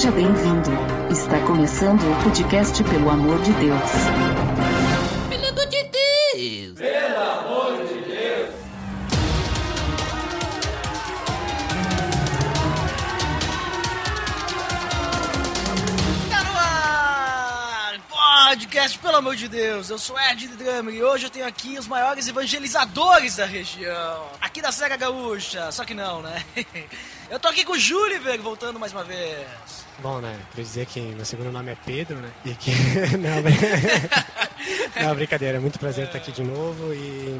[0.00, 0.70] Seja bem-vindo.
[1.10, 3.90] Está começando o podcast Pelo Amor de Deus.
[5.28, 5.46] Pelo
[7.20, 8.50] amor de Deus!
[16.30, 18.00] Tá no ar!
[18.08, 21.86] Podcast, pelo amor de Deus, eu sou Ed Drummer e hoje eu tenho aqui os
[21.86, 26.42] maiores evangelizadores da região, aqui da Serra Gaúcha, só que não, né?
[27.30, 29.79] Eu tô aqui com o Júliver voltando mais uma vez.
[30.02, 30.38] Bom, né?
[30.50, 32.30] Queria dizer que meu segundo nome é Pedro, né?
[32.44, 32.70] E que.
[33.18, 33.56] Não, brin-
[35.04, 35.58] Não, brincadeira.
[35.58, 37.38] É muito prazer estar aqui de novo e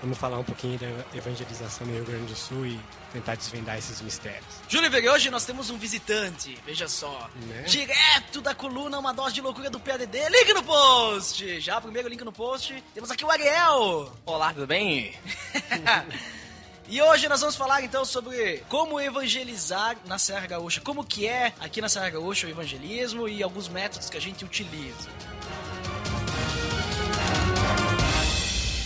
[0.00, 0.86] vamos falar um pouquinho da
[1.16, 2.80] evangelização no Rio Grande do Sul e
[3.12, 4.44] tentar desvendar esses mistérios.
[4.68, 7.28] Júliver, e hoje nós temos um visitante, veja só.
[7.46, 7.62] Né?
[7.62, 11.60] Direto da coluna Uma Dose de Loucura do PADD, link no post!
[11.60, 14.12] Já, primeiro link no post, temos aqui o Ariel!
[14.24, 15.14] Olá, tudo bem?
[16.90, 21.52] E hoje nós vamos falar então sobre como evangelizar na Serra Gaúcha, como que é
[21.60, 25.10] aqui na Serra Gaúcha o evangelismo e alguns métodos que a gente utiliza.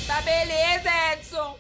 [0.05, 1.57] Tá beleza, Edson.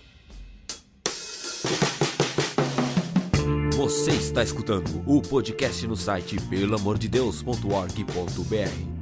[3.76, 9.01] Você está escutando o podcast no site pelamordedeus.org.br,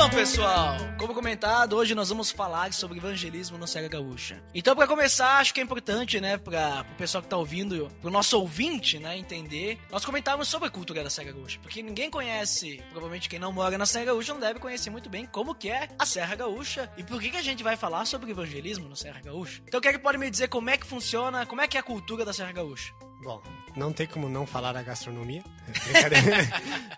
[0.00, 4.42] Então, pessoal, como comentado, hoje nós vamos falar sobre evangelismo na Serra Gaúcha.
[4.54, 8.10] Então, para começar, acho que é importante, né, para o pessoal que tá ouvindo, pro
[8.10, 12.82] nosso ouvinte, né, entender, nós comentarmos sobre a cultura da Serra Gaúcha, porque ninguém conhece,
[12.88, 15.90] provavelmente quem não mora na Serra Gaúcha não deve conhecer muito bem como que é
[15.98, 19.20] a Serra Gaúcha e por que que a gente vai falar sobre evangelismo na Serra
[19.20, 19.60] Gaúcha.
[19.66, 21.80] Então, quem é que pode me dizer como é que funciona, como é que é
[21.80, 22.90] a cultura da Serra Gaúcha?
[23.22, 23.42] Bom,
[23.76, 25.42] não tem como não falar da gastronomia.
[25.84, 26.48] Brincadeira.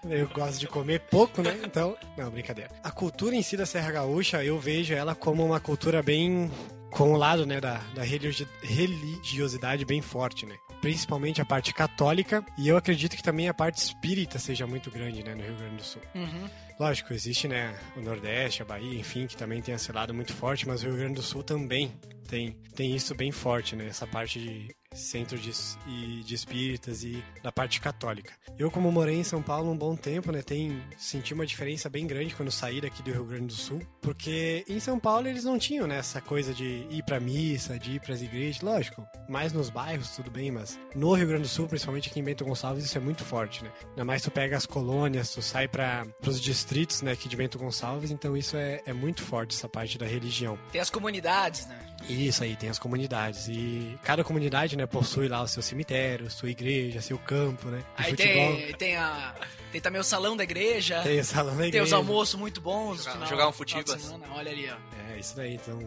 [0.09, 1.59] eu gosto de comer pouco, né?
[1.65, 2.71] Então, não, brincadeira.
[2.83, 6.51] A cultura em si da Serra Gaúcha, eu vejo ela como uma cultura bem.
[6.91, 10.55] com o lado, né, da, da religi- religiosidade bem forte, né?
[10.81, 15.23] Principalmente a parte católica, e eu acredito que também a parte espírita seja muito grande,
[15.23, 16.03] né, no Rio Grande do Sul.
[16.79, 20.67] Lógico, existe, né, o Nordeste, a Bahia, enfim, que também tem esse lado muito forte,
[20.67, 21.93] mas o Rio Grande do Sul também
[22.29, 25.51] tem, tem isso bem forte, né, essa parte de centro de,
[25.87, 28.33] e de espíritas e da parte católica.
[28.59, 32.07] Eu, como morei em São Paulo um bom tempo, né, tem, senti uma diferença bem
[32.07, 35.59] grande quando saí daqui do Rio Grande do Sul, porque em São Paulo eles não
[35.59, 39.71] tinham, né, essa coisa de ir pra missa, de ir pras igrejas, lógico, mais nos
[39.71, 42.99] bairros, tudo bem, mas no Rio Grande do Sul, principalmente aqui em Bento Gonçalves, isso
[42.99, 43.73] é muito forte, né.
[43.91, 47.59] Ainda mais tu pega as colônias, tu sai para os distritos, né, aqui de Bento
[47.59, 50.59] Gonçalves, então isso é, é muito forte, essa parte da religião.
[50.71, 51.92] Tem as comunidades, né?
[52.09, 53.49] Isso aí, tem as comunidades.
[53.49, 57.83] E cada comunidade, né, possui lá o seu cemitério, sua igreja, seu campo, né?
[57.97, 58.57] Aí futebol.
[58.57, 59.35] tem, tem, a,
[59.71, 61.01] tem também o salão da igreja.
[61.03, 61.85] Tem o salão da Tem igreja.
[61.85, 62.99] os almoços muito bons.
[62.99, 63.53] Jogar- final- jogar um
[63.99, 64.25] semana.
[64.35, 65.13] Olha ali, ó.
[65.15, 65.55] É, isso daí.
[65.55, 65.79] Então,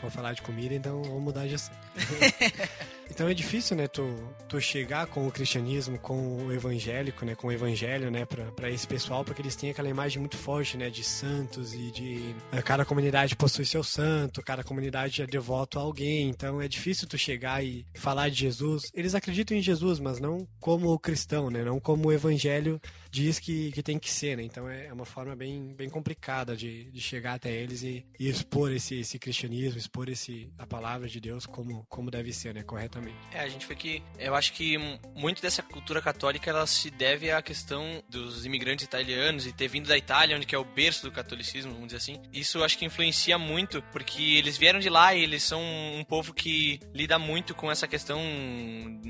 [0.00, 1.76] for falar de comida, então vamos mudar de assunto.
[3.12, 4.02] então é difícil, né, tu,
[4.48, 8.70] tu chegar com o cristianismo, com o evangélico, né, com o evangelho, né, pra, pra
[8.70, 12.34] esse pessoal, porque eles têm aquela imagem muito forte, né, de santos e de...
[12.52, 17.06] eh, Cada comunidade possui seu santo, cada comunidade é devoto a alguém, então é difícil
[17.08, 18.90] tu chegar e falar de Jesus.
[18.94, 22.80] Eles acreditam em Jesus, mas não como cristão, né, não como o evangelho
[23.10, 24.42] diz que, que tem que ser, né?
[24.42, 28.28] Então é é uma forma bem, bem complicada de, de chegar até eles e, e
[28.28, 32.62] expor esse, esse cristianismo, expor esse, a palavra de Deus como, como deve ser, né?
[32.62, 33.01] Corretamente.
[33.32, 34.02] É, a gente foi que.
[34.18, 34.76] Eu acho que
[35.14, 39.88] muito dessa cultura católica ela se deve à questão dos imigrantes italianos e ter vindo
[39.88, 42.20] da Itália, onde que é o berço do catolicismo, vamos dizer assim.
[42.32, 46.34] Isso acho que influencia muito, porque eles vieram de lá e eles são um povo
[46.34, 48.20] que lida muito com essa questão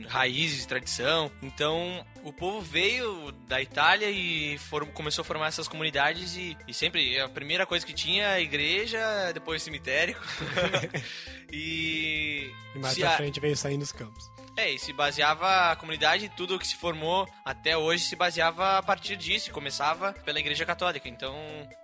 [0.08, 1.30] raízes, tradição.
[1.42, 6.72] Então, o povo veio da Itália e for- começou a formar essas comunidades e, e
[6.74, 8.98] sempre a primeira coisa que tinha a igreja,
[9.32, 10.16] depois o cemitério.
[11.52, 14.30] e E mais se pra a- frente veio saindo os campos.
[14.56, 18.82] é, e se baseava a comunidade, tudo que se formou até hoje se baseava a
[18.82, 21.08] partir disso, e começava pela Igreja Católica.
[21.08, 21.34] Então,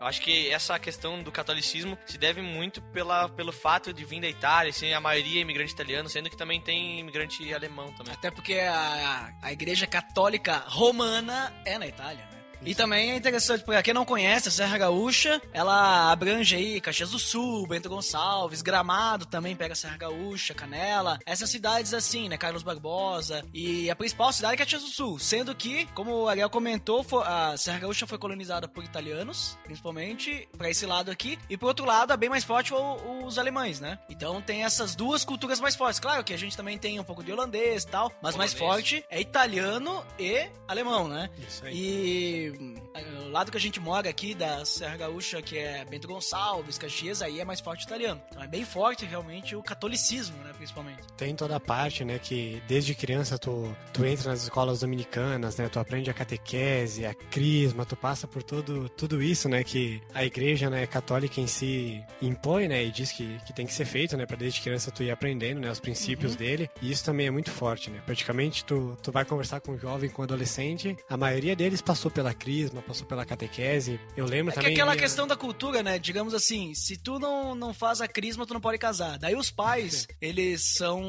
[0.00, 4.20] eu acho que essa questão do catolicismo se deve muito pela, pelo fato de vir
[4.20, 8.12] da Itália, ser a maioria imigrante italiano, sendo que também tem imigrante alemão também.
[8.12, 12.37] Até porque a, a igreja católica romana é na Itália, né?
[12.64, 17.10] E também é interessante, pra quem não conhece, a Serra Gaúcha, ela abrange aí Caxias
[17.10, 21.18] do Sul, Bento Gonçalves, Gramado também pega a Serra Gaúcha, Canela.
[21.24, 22.36] Essas cidades assim, né?
[22.36, 23.44] Carlos Barbosa.
[23.54, 25.18] E a principal cidade é Caxias do Sul.
[25.18, 30.70] Sendo que, como o Ariel comentou, a Serra Gaúcha foi colonizada por italianos, principalmente, pra
[30.70, 31.38] esse lado aqui.
[31.48, 33.98] E por outro lado, a bem mais forte os alemães, né?
[34.08, 36.00] Então tem essas duas culturas mais fortes.
[36.00, 38.88] Claro que a gente também tem um pouco de holandês e tal, mas mais Polonês.
[38.90, 41.30] forte é italiano e alemão, né?
[41.46, 41.74] Isso aí.
[41.76, 46.78] E o lado que a gente mora aqui da Serra Gaúcha, que é Bento Gonçalves,
[46.78, 48.20] Caxias, aí é mais forte o italiano.
[48.30, 51.02] Então é bem forte realmente o catolicismo, né, principalmente.
[51.16, 55.68] Tem toda a parte, né, que desde criança tu, tu entra nas escolas dominicanas, né,
[55.68, 60.24] tu aprende a catequese, a crisma, tu passa por tudo, tudo isso, né, que a
[60.24, 64.16] igreja, né, católica em si impõe, né, e diz que, que tem que ser feito,
[64.16, 67.30] né, pra desde criança tu ir aprendendo, né, os princípios dele, e isso também é
[67.30, 71.16] muito forte, né, praticamente tu, tu vai conversar com um jovem, com um adolescente, a
[71.16, 74.72] maioria deles passou pela crisma, passou pela catequese, eu lembro É que também...
[74.74, 75.98] aquela minha- questão da cultura, né?
[75.98, 79.18] Digamos assim, se tu não, não faz a crisma, tu não pode casar.
[79.18, 81.02] Daí os pais, eles são.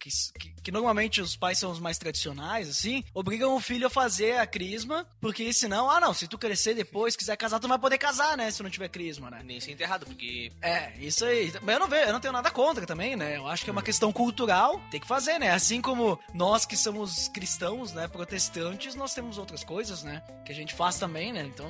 [0.00, 3.90] Que, que, que normalmente os pais são os mais tradicionais, assim, obrigam o filho a
[3.90, 7.70] fazer a crisma, porque senão, ah não, se tu crescer depois, quiser casar, tu não
[7.70, 8.50] vai poder casar, né?
[8.50, 9.42] Se não tiver crisma, né?
[9.44, 11.52] Nem ser enterrado, porque É, isso aí.
[11.62, 13.36] Mas eu não vejo, eu não tenho nada contra também, né?
[13.36, 15.50] Eu acho que é uma questão cultural, tem que fazer, né?
[15.50, 20.56] Assim como nós que somos cristãos, né, protestantes, nós temos outras coisas, né, que a
[20.56, 21.42] gente faz também, né?
[21.42, 21.68] Então,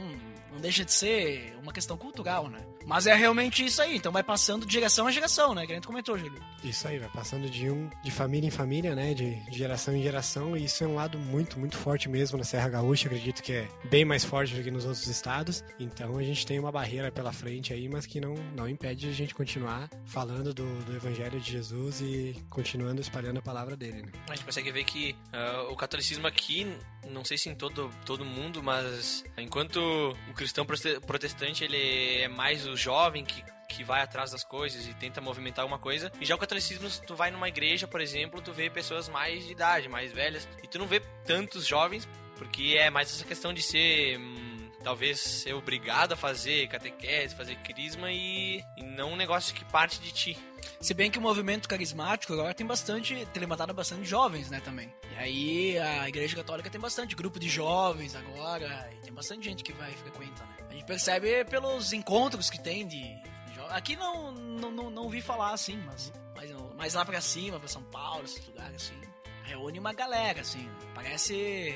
[0.54, 2.60] não deixa de ser uma questão cultural, né?
[2.86, 5.66] Mas é realmente isso aí, então vai passando de geração a geração, né?
[5.66, 6.40] Que a gente comentou, Júlio.
[6.62, 9.14] Isso aí, vai passando de um de família em família, né?
[9.14, 12.44] De, de geração em geração, e isso é um lado muito, muito forte mesmo na
[12.44, 13.06] Serra Gaúcha.
[13.08, 15.64] Acredito que é bem mais forte do que nos outros estados.
[15.80, 19.08] Então a gente tem uma barreira pela frente aí, mas que não, não impede de
[19.08, 24.02] a gente continuar falando do, do Evangelho de Jesus e continuando espalhando a palavra dele,
[24.02, 24.12] né?
[24.28, 26.66] a gente consegue ver que ah, o catolicismo aqui,
[27.08, 29.78] não sei se em todo todo mundo, mas enquanto
[30.30, 34.86] o cristão prote- protestante ele é mais o jovem que que vai atrás das coisas
[34.86, 36.12] e tenta movimentar alguma coisa.
[36.20, 39.50] E já o catolicismo, tu vai numa igreja, por exemplo, tu vê pessoas mais de
[39.50, 42.06] idade, mais velhas, e tu não vê tantos jovens,
[42.36, 44.53] porque é mais essa questão de ser hum,
[44.84, 49.98] talvez ser obrigado a fazer catequese, fazer crisma e, e não um negócio que parte
[49.98, 50.38] de ti.
[50.80, 54.92] Se bem que o movimento carismático agora tem bastante, tem levantado bastante jovens, né, também.
[55.12, 59.64] E aí a Igreja Católica tem bastante grupo de jovens agora, e tem bastante gente
[59.64, 60.56] que vai e frequenta, né.
[60.68, 63.72] A gente percebe pelos encontros que tem de, de jovens.
[63.72, 67.68] Aqui não, não, não, não vi falar assim, mas, mas, mas lá pra cima, pra
[67.68, 69.00] São Paulo, esses lugares assim,
[69.44, 70.68] reúne uma galera, assim.
[70.94, 71.74] Parece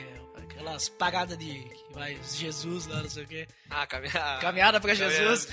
[0.59, 3.49] aquelas paradas de vai Jesus lá, não sei o quê.
[3.71, 4.41] Ah, caminhada.
[4.41, 5.49] Caminhada pra Jesus.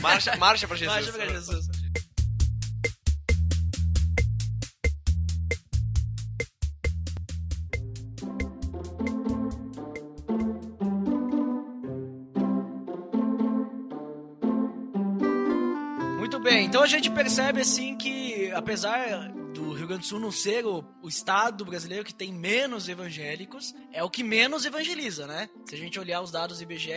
[0.00, 1.06] Marcha, marcha pra Jesus.
[1.06, 1.66] Marcha pra Jesus.
[16.18, 19.39] Muito bem, então a gente percebe assim que, apesar
[19.90, 24.08] Grande do Sul não ser o, o estado brasileiro que tem menos evangélicos, é o
[24.10, 25.48] que menos evangeliza, né?
[25.66, 26.90] Se a gente olhar os dados do IBGE,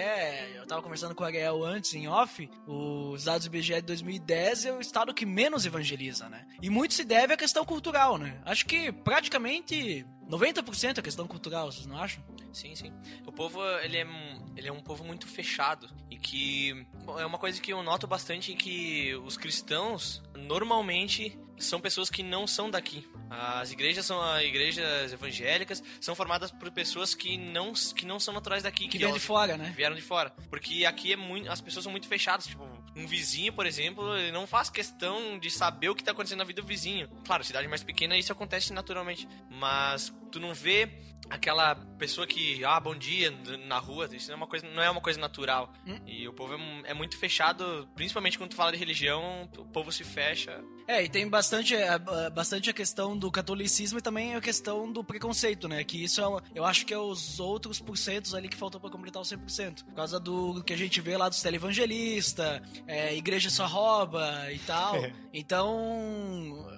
[0.56, 4.66] eu tava conversando com o Ariel antes em off, os dados do IBGE de 2010
[4.66, 6.45] é o estado que menos evangeliza, né?
[6.62, 8.40] E muito se deve à questão cultural, né?
[8.45, 12.24] Acho que praticamente 90% é questão cultural, vocês não acham?
[12.54, 12.94] Sim, sim.
[13.25, 16.86] O povo, ele é, um- ele é um povo muito fechado e que
[17.17, 22.45] é uma coisa que eu noto bastante que os cristãos normalmente são pessoas que não
[22.48, 23.07] são daqui.
[23.29, 28.33] As igrejas são ah, igrejas evangélicas, são formadas por pessoas que não, que não são
[28.33, 29.74] naturais daqui, Que vem de elas- fora, né?
[29.75, 30.29] vieram de fora.
[30.50, 32.63] Porque aqui é muito, as pessoas são muito fechadas, tipo,
[32.95, 36.43] um vizinho, por exemplo, ele não faz questão de saber o que tá acontecendo na
[36.43, 37.07] vida do vizinho.
[37.25, 40.88] Claro, cidade mais pequena isso acontece naturalmente, mas tu não vê
[41.30, 43.32] aquela pessoa que, ah, bom dia
[43.68, 45.72] na rua, isso não é uma coisa, não é uma coisa natural.
[45.88, 45.98] Hum.
[46.06, 49.92] E o povo é, é muito fechado, principalmente quando tu fala de religião, o povo
[49.92, 50.62] se fecha.
[50.88, 54.92] É, e tem bastante, é, ba- bastante a questão do catolicismo e também a questão
[54.92, 55.82] do preconceito, né?
[55.84, 58.89] Que isso é, uma- eu acho que é os outros porcentos ali que faltou pra
[58.89, 59.86] completar os 100%.
[59.86, 64.60] Por causa do que a gente vê lá dos televangelistas, é, igreja só rouba e
[64.60, 64.96] tal.
[64.98, 65.13] É.
[65.36, 65.75] Então,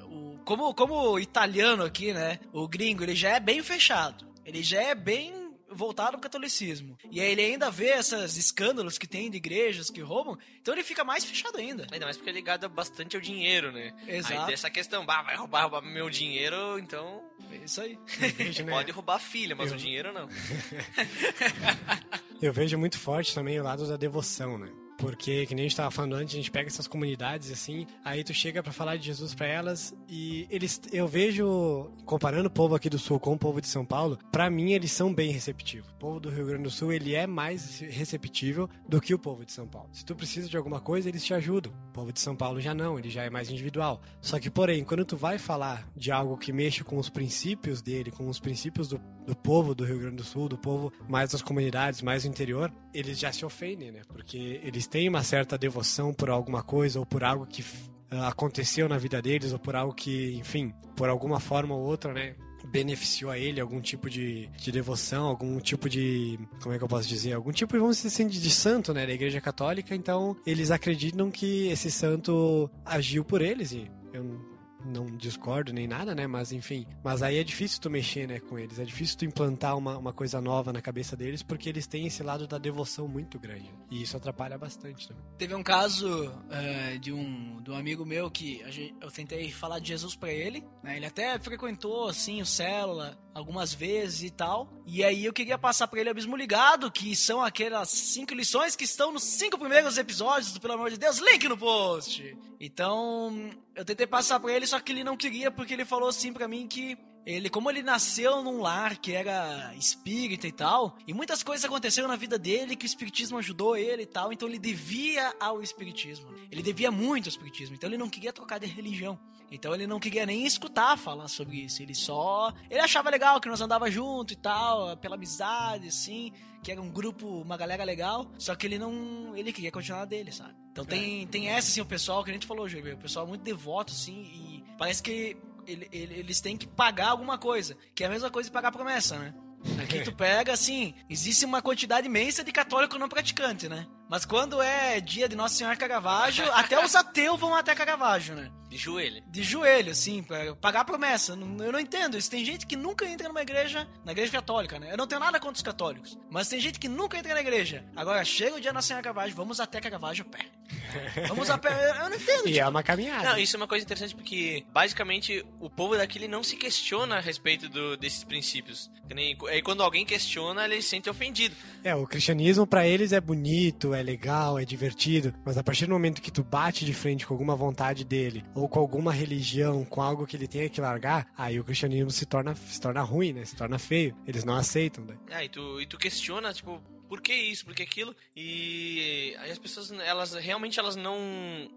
[0.10, 2.40] o- como, como o italiano aqui, né?
[2.54, 4.26] O gringo, ele já é bem fechado.
[4.46, 6.96] Ele já é bem voltado pro catolicismo.
[7.12, 10.84] E aí ele ainda vê esses escândalos que tem de igrejas que roubam, então ele
[10.84, 11.88] fica mais fechado ainda.
[11.92, 13.92] Ainda mais porque é ligado bastante ao dinheiro, né?
[14.08, 14.42] Exato.
[14.42, 17.22] Aí dessa questão, bah, vai roubar, roubar meu dinheiro, então
[17.52, 17.98] É isso aí.
[18.22, 20.30] Eu vejo, né, pode roubar a filha, mas Eu- o dinheiro não.
[22.42, 24.70] eu vejo muito forte também o lado da devoção, né?
[24.98, 28.24] Porque, que nem a gente tava falando antes, a gente pega essas comunidades assim, aí
[28.24, 32.76] tu chega pra falar de Jesus pra elas e eles, eu vejo, comparando o povo
[32.76, 35.90] aqui do Sul com o povo de São Paulo, pra mim eles são bem receptivos.
[35.92, 39.46] O povo do Rio Grande do Sul, ele é mais receptível do que o povo
[39.46, 39.90] de São Paulo.
[39.92, 41.74] Se tu precisa de alguma coisa, eles te ajudam.
[41.90, 44.02] O povo de São Paulo já não, ele já é mais individual.
[44.22, 48.12] Só que, porém, quando tu vai falar de algo que mexe com os princípios dele,
[48.12, 51.42] com os princípios do, do povo do Rio Grande do Sul, do povo mais das
[51.42, 54.02] comunidades, mais do interior, eles já se ofendem, né?
[54.08, 57.64] Porque eles têm uma certa devoção por alguma coisa ou por algo que
[58.12, 62.14] ah, aconteceu na vida deles ou por algo que, enfim, por alguma forma ou outra,
[62.14, 62.36] né?
[62.66, 66.40] beneficiou a ele algum tipo de, de devoção, algum tipo de.
[66.62, 67.34] Como é que eu posso dizer?
[67.34, 69.06] Algum tipo, vamos dizer assim, de santo, né?
[69.06, 69.96] Da Igreja Católica.
[69.96, 73.72] Então, eles acreditam que esse santo agiu por eles.
[73.72, 74.55] E eu
[74.86, 76.28] não discordo nem nada, né?
[76.28, 76.86] Mas enfim.
[77.04, 78.80] Mas aí é difícil tu mexer, né, com eles.
[78.80, 82.24] É difícil tu implantar uma, uma coisa nova na cabeça deles, porque eles têm esse
[82.24, 83.74] lado da devoção muito grande.
[83.90, 85.24] E isso atrapalha bastante também.
[85.38, 88.62] Teve um caso é, de, um, de um amigo meu que
[89.02, 90.98] eu tentei falar de Jesus para ele, né?
[90.98, 94.72] Ele até frequentou, assim, o Célula algumas vezes e tal.
[94.86, 98.86] E aí eu queria passar para ele Abismo Ligado, que são aquelas cinco lições que
[98.86, 101.18] estão nos cinco primeiros episódios do Pelo Amor de Deus.
[101.18, 102.36] Link no post!
[102.62, 106.32] Então, eu tentei passar para ele, só que ele não queria, porque ele falou assim
[106.32, 111.14] para mim que ele, como ele nasceu num lar que era espírita e tal, e
[111.14, 114.60] muitas coisas aconteceram na vida dele que o espiritismo ajudou ele e tal, então ele
[114.60, 116.28] devia ao espiritismo.
[116.52, 119.20] Ele devia muito ao espiritismo, então ele não queria trocar de religião.
[119.52, 121.82] Então ele não queria nem escutar falar sobre isso.
[121.82, 122.54] Ele só.
[122.70, 126.32] Ele achava legal que nós andava junto e tal, pela amizade, assim,
[126.64, 128.30] que era um grupo, uma galera legal.
[128.38, 129.36] Só que ele não.
[129.36, 130.56] Ele queria continuar dele, sabe?
[130.72, 133.44] Então tem, tem essa, assim, o pessoal que a gente falou, Júlio, o pessoal muito
[133.44, 137.78] devoto, assim, e parece que ele, ele, eles têm que pagar alguma coisa.
[137.94, 139.34] Que é a mesma coisa de pagar promessa, né?
[139.82, 143.88] Aqui tu pega, assim, existe uma quantidade imensa de católico não praticante, né?
[144.10, 148.52] Mas quando é dia de Nossa Senhora Caravaggio, até os ateus vão até Caravaggio, né?
[148.76, 149.24] De joelho.
[149.28, 151.32] De joelho, assim, pra pagar a promessa.
[151.32, 152.30] Eu não entendo isso.
[152.30, 154.92] Tem gente que nunca entra numa igreja, na igreja católica, né?
[154.92, 156.18] Eu não tenho nada contra os católicos.
[156.30, 157.86] Mas tem gente que nunca entra na igreja.
[157.96, 160.46] Agora, chega o dia da Nossa Senhora Caravaggio, vamos até Caravaggio a pé.
[161.28, 161.70] Vamos a pé.
[162.02, 162.48] Eu não entendo.
[162.48, 163.30] E tipo, é uma caminhada.
[163.30, 167.20] Não, isso é uma coisa interessante porque, basicamente, o povo daquele não se questiona a
[167.20, 168.90] respeito do- desses princípios.
[169.14, 171.56] Nem- Aí quando alguém questiona, ele se sente ofendido.
[171.84, 175.92] É, o cristianismo pra eles é bonito, é legal, é divertido, mas a partir do
[175.92, 180.02] momento que tu bate de frente com alguma vontade dele, ou com alguma religião, com
[180.02, 183.46] algo que ele tenha que largar, aí o cristianismo se torna, se torna ruim, né?
[183.46, 184.16] Se torna feio.
[184.26, 185.16] Eles não aceitam, né?
[185.32, 186.82] Ah, e tu, e tu questiona, tipo,
[187.16, 188.14] por que isso, por que aquilo?
[188.36, 191.16] E aí as pessoas, elas realmente elas não,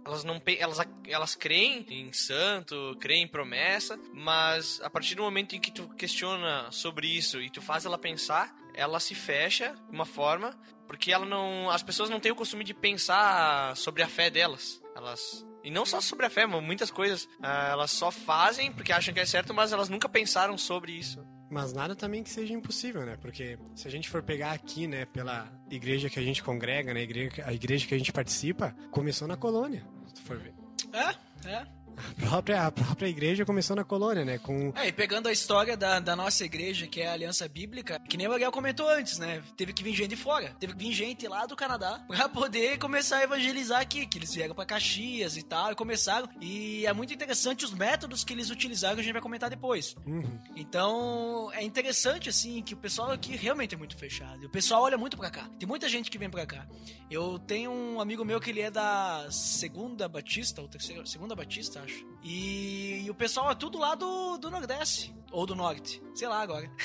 [0.04, 5.54] elas não, elas, elas creem em santo, creem em promessa, mas a partir do momento
[5.54, 9.94] em que tu questiona sobre isso e tu faz ela pensar, ela se fecha de
[9.94, 14.08] uma forma, porque ela não, as pessoas não têm o costume de pensar sobre a
[14.08, 14.82] fé delas.
[14.96, 17.28] Elas e não só sobre a fé, mas muitas coisas.
[17.40, 21.24] ah, elas só fazem porque acham que é certo, mas elas nunca pensaram sobre isso.
[21.50, 23.16] Mas nada também que seja impossível, né?
[23.20, 27.00] Porque se a gente for pegar aqui, né, pela igreja que a gente congrega, né,
[27.00, 30.54] a igreja, a igreja que a gente participa, começou na colônia, se tu for ver.
[30.92, 31.77] É, é.
[31.98, 34.38] A própria, a própria igreja começou na colônia, né?
[34.38, 38.00] Com É, e pegando a história da, da nossa igreja, que é a Aliança Bíblica,
[38.08, 39.42] que nem o Ariel comentou antes, né?
[39.56, 40.54] Teve que vir gente de fora.
[40.58, 44.06] Teve que vir gente lá do Canadá pra poder começar a evangelizar aqui.
[44.06, 46.28] Que eles vieram pra Caxias e tal, e começaram.
[46.40, 49.94] E é muito interessante os métodos que eles utilizaram, que a gente vai comentar depois.
[50.06, 50.38] Uhum.
[50.56, 54.42] Então, é interessante, assim, que o pessoal aqui realmente é muito fechado.
[54.42, 55.48] E o pessoal olha muito pra cá.
[55.58, 56.66] Tem muita gente que vem pra cá.
[57.10, 61.80] Eu tenho um amigo meu que ele é da Segunda Batista, ou terceira, Segunda Batista,
[61.88, 62.06] acho.
[62.22, 65.14] E, e o pessoal é tudo lá do, do Nordeste.
[65.30, 66.02] Ou do Norte.
[66.14, 66.70] Sei lá agora.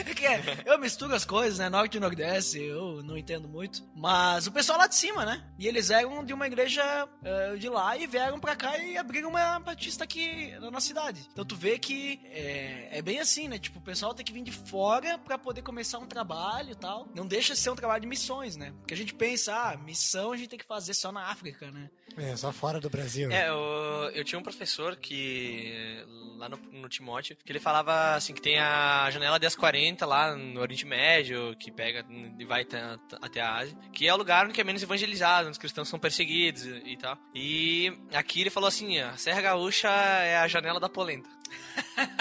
[0.00, 1.68] É que é, eu misturo as coisas, né?
[1.68, 3.82] Norte e Nordeste, eu não entendo muito.
[3.94, 5.44] Mas o pessoal lá de cima, né?
[5.58, 9.28] E eles eram de uma igreja eh, de lá e vieram pra cá e abriram
[9.30, 11.26] uma batista aqui na nossa cidade.
[11.32, 13.58] Então tu vê que é, é bem assim, né?
[13.58, 17.08] Tipo, o pessoal tem que vir de fora pra poder começar um trabalho e tal.
[17.14, 18.72] Não deixa de ser um trabalho de missões, né?
[18.80, 21.88] Porque a gente pensa, ah, missão a gente tem que fazer só na África, né?
[22.16, 23.30] É, só fora do Brasil.
[23.30, 26.04] É, eu, eu tinha um professor que,
[26.36, 30.60] lá no, no Timóteo, que ele falava assim, que tem a janela 1040 lá no
[30.60, 32.04] Oriente Médio, que pega
[32.38, 35.52] e vai até, até a Ásia, que é o lugar onde é menos evangelizado, onde
[35.52, 37.16] os cristãos são perseguidos e, e tal.
[37.34, 41.39] E aqui ele falou assim, a Serra Gaúcha é a janela da polenta.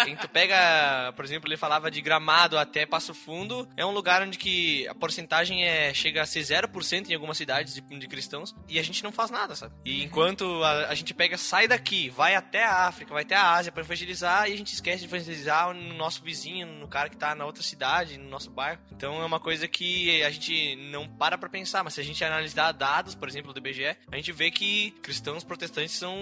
[0.03, 4.21] Quem tu pega, por exemplo, ele falava de Gramado até Passo Fundo, é um lugar
[4.21, 8.55] onde que a porcentagem é, chega a ser 0% em algumas cidades de, de cristãos
[8.67, 9.73] e a gente não faz nada, sabe?
[9.85, 13.53] E enquanto a, a gente pega, sai daqui, vai até a África, vai até a
[13.53, 17.17] Ásia para evangelizar e a gente esquece de evangelizar no nosso vizinho, no cara que
[17.17, 18.79] tá na outra cidade, no nosso bairro.
[18.91, 22.23] Então é uma coisa que a gente não para pra pensar, mas se a gente
[22.23, 26.15] analisar dados, por exemplo, do IBGE, a gente vê que cristãos protestantes são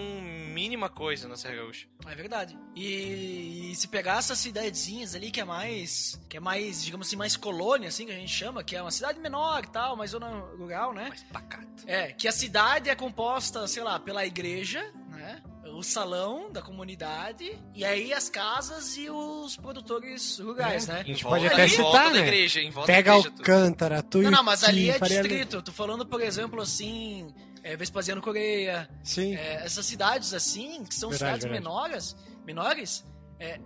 [0.54, 1.88] mínima coisa na Serra Gaúcha.
[2.06, 2.58] É verdade.
[2.76, 7.16] E, e se pegar essas cidadezinhas ali que é mais, que é mais, digamos assim,
[7.16, 10.12] mais colônia, assim que a gente chama, que é uma cidade menor e tal, mais
[10.12, 11.08] zona rural, né?
[11.10, 11.84] Mas pacato.
[11.86, 15.42] É, que a cidade é composta, sei lá, pela igreja, né?
[15.74, 21.02] O salão da comunidade, e aí as casas e os produtores rurais, né?
[21.04, 22.20] Em gente pode até citar, né?
[22.20, 23.36] igreja, em volta Pega da igreja.
[23.38, 25.58] Alcântara, Tuiuti, Não, não, mas ali é distrito.
[25.58, 29.36] Eu tô falando, por exemplo, assim, é, Vespasiano Coreia, Sim.
[29.36, 31.64] é, essas cidades assim, que são Verdade, cidades verdade.
[31.64, 32.16] menores,
[32.48, 33.06] menores,
[33.40, 33.60] é,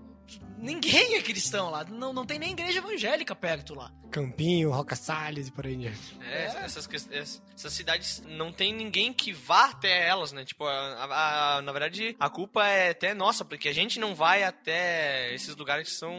[0.62, 1.84] ninguém é cristão lá.
[1.84, 3.91] Não, não tem nem igreja evangélica perto lá.
[4.12, 6.18] Campinho, Roca Salles e por aí em diante.
[6.22, 10.44] É, essas, ques- es- essas cidades não tem ninguém que vá até elas, né?
[10.44, 10.72] Tipo, a-
[11.06, 15.34] a- a- na verdade, a culpa é até nossa, porque a gente não vai até
[15.34, 16.12] esses lugares que são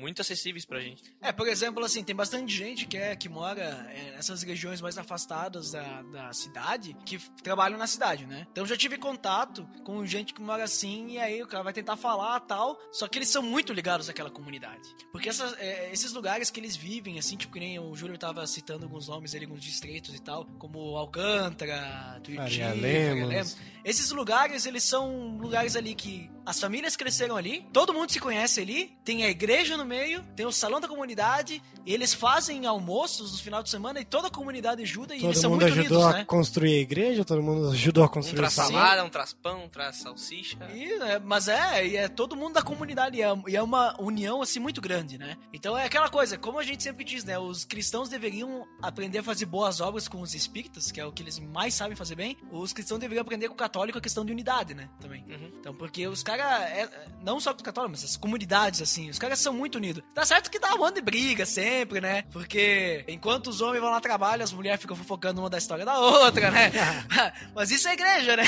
[0.00, 1.02] muito acessíveis pra gente.
[1.20, 3.62] É, por exemplo, assim, tem bastante gente que, é, que mora
[3.94, 8.46] é, nessas regiões mais afastadas da, da cidade, que trabalham na cidade, né?
[8.50, 11.74] Então eu já tive contato com gente que mora assim, e aí o cara vai
[11.74, 14.94] tentar falar tal, só que eles são muito ligados àquela comunidade.
[15.12, 18.46] Porque essas, é, esses lugares que eles vivem, assim, tipo que nem o Júlio tava
[18.46, 23.56] citando alguns nomes ali, alguns distritos e tal, como Alcântara, Tuiuti, Lemos.
[23.84, 28.60] Esses lugares, eles são lugares ali que as famílias cresceram ali, todo mundo se conhece
[28.60, 33.32] ali, tem a igreja no meio, tem o salão da comunidade, e eles fazem almoços
[33.32, 35.78] no final de semana e toda a comunidade ajuda e eles Todo são mundo muito
[35.78, 36.24] ajudou unidos, a né?
[36.24, 39.64] construir a igreja, todo mundo ajudou a Um construir o traz salada, um traz pão,
[39.64, 40.58] um traz salsicha.
[40.74, 43.73] E, é, mas é, e é todo mundo da comunidade, e é, e é uma
[43.98, 45.36] união assim muito grande, né?
[45.52, 47.38] Então é aquela coisa, como a gente sempre diz, né?
[47.38, 51.22] Os cristãos deveriam aprender a fazer boas obras com os espíritas, que é o que
[51.22, 52.36] eles mais sabem fazer bem.
[52.50, 54.88] Os cristãos deveriam aprender com o católico a questão de unidade, né?
[55.00, 55.24] Também.
[55.28, 55.52] Uhum.
[55.58, 56.90] Então, porque os caras,
[57.22, 60.02] não só com os católicos, mas as comunidades, assim, os caras são muito unidos.
[60.14, 62.22] Tá certo que dá um monte de briga sempre, né?
[62.32, 65.98] Porque enquanto os homens vão lá trabalhar, as mulheres ficam fofocando uma da história da
[65.98, 66.70] outra, né?
[67.54, 68.44] mas isso é igreja, né?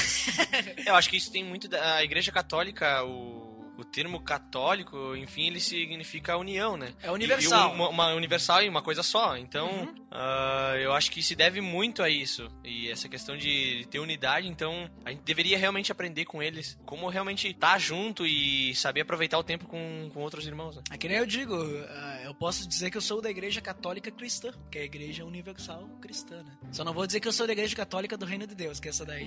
[0.84, 3.55] Eu acho que isso tem muito da a Igreja Católica, o, o
[3.92, 6.92] termo católico, enfim, ele significa união, né?
[7.02, 7.70] É universal.
[7.70, 9.36] E, e uma, uma universal e uma coisa só.
[9.36, 9.94] Então, Uhum.
[10.10, 12.48] ah, eu acho que se deve muito a isso.
[12.64, 17.08] E essa questão de ter unidade, então, a gente deveria realmente aprender com eles como
[17.08, 20.82] realmente estar junto e saber aproveitar o tempo com, com outros irmãos, né?
[20.90, 21.54] É que nem eu digo,
[21.88, 25.24] ah, eu posso dizer que eu sou da igreja católica cristã, que é a igreja
[25.24, 26.52] universal cristã, né?
[26.72, 28.88] Só não vou dizer que eu sou da igreja católica do reino de Deus, que
[28.88, 29.26] essa daí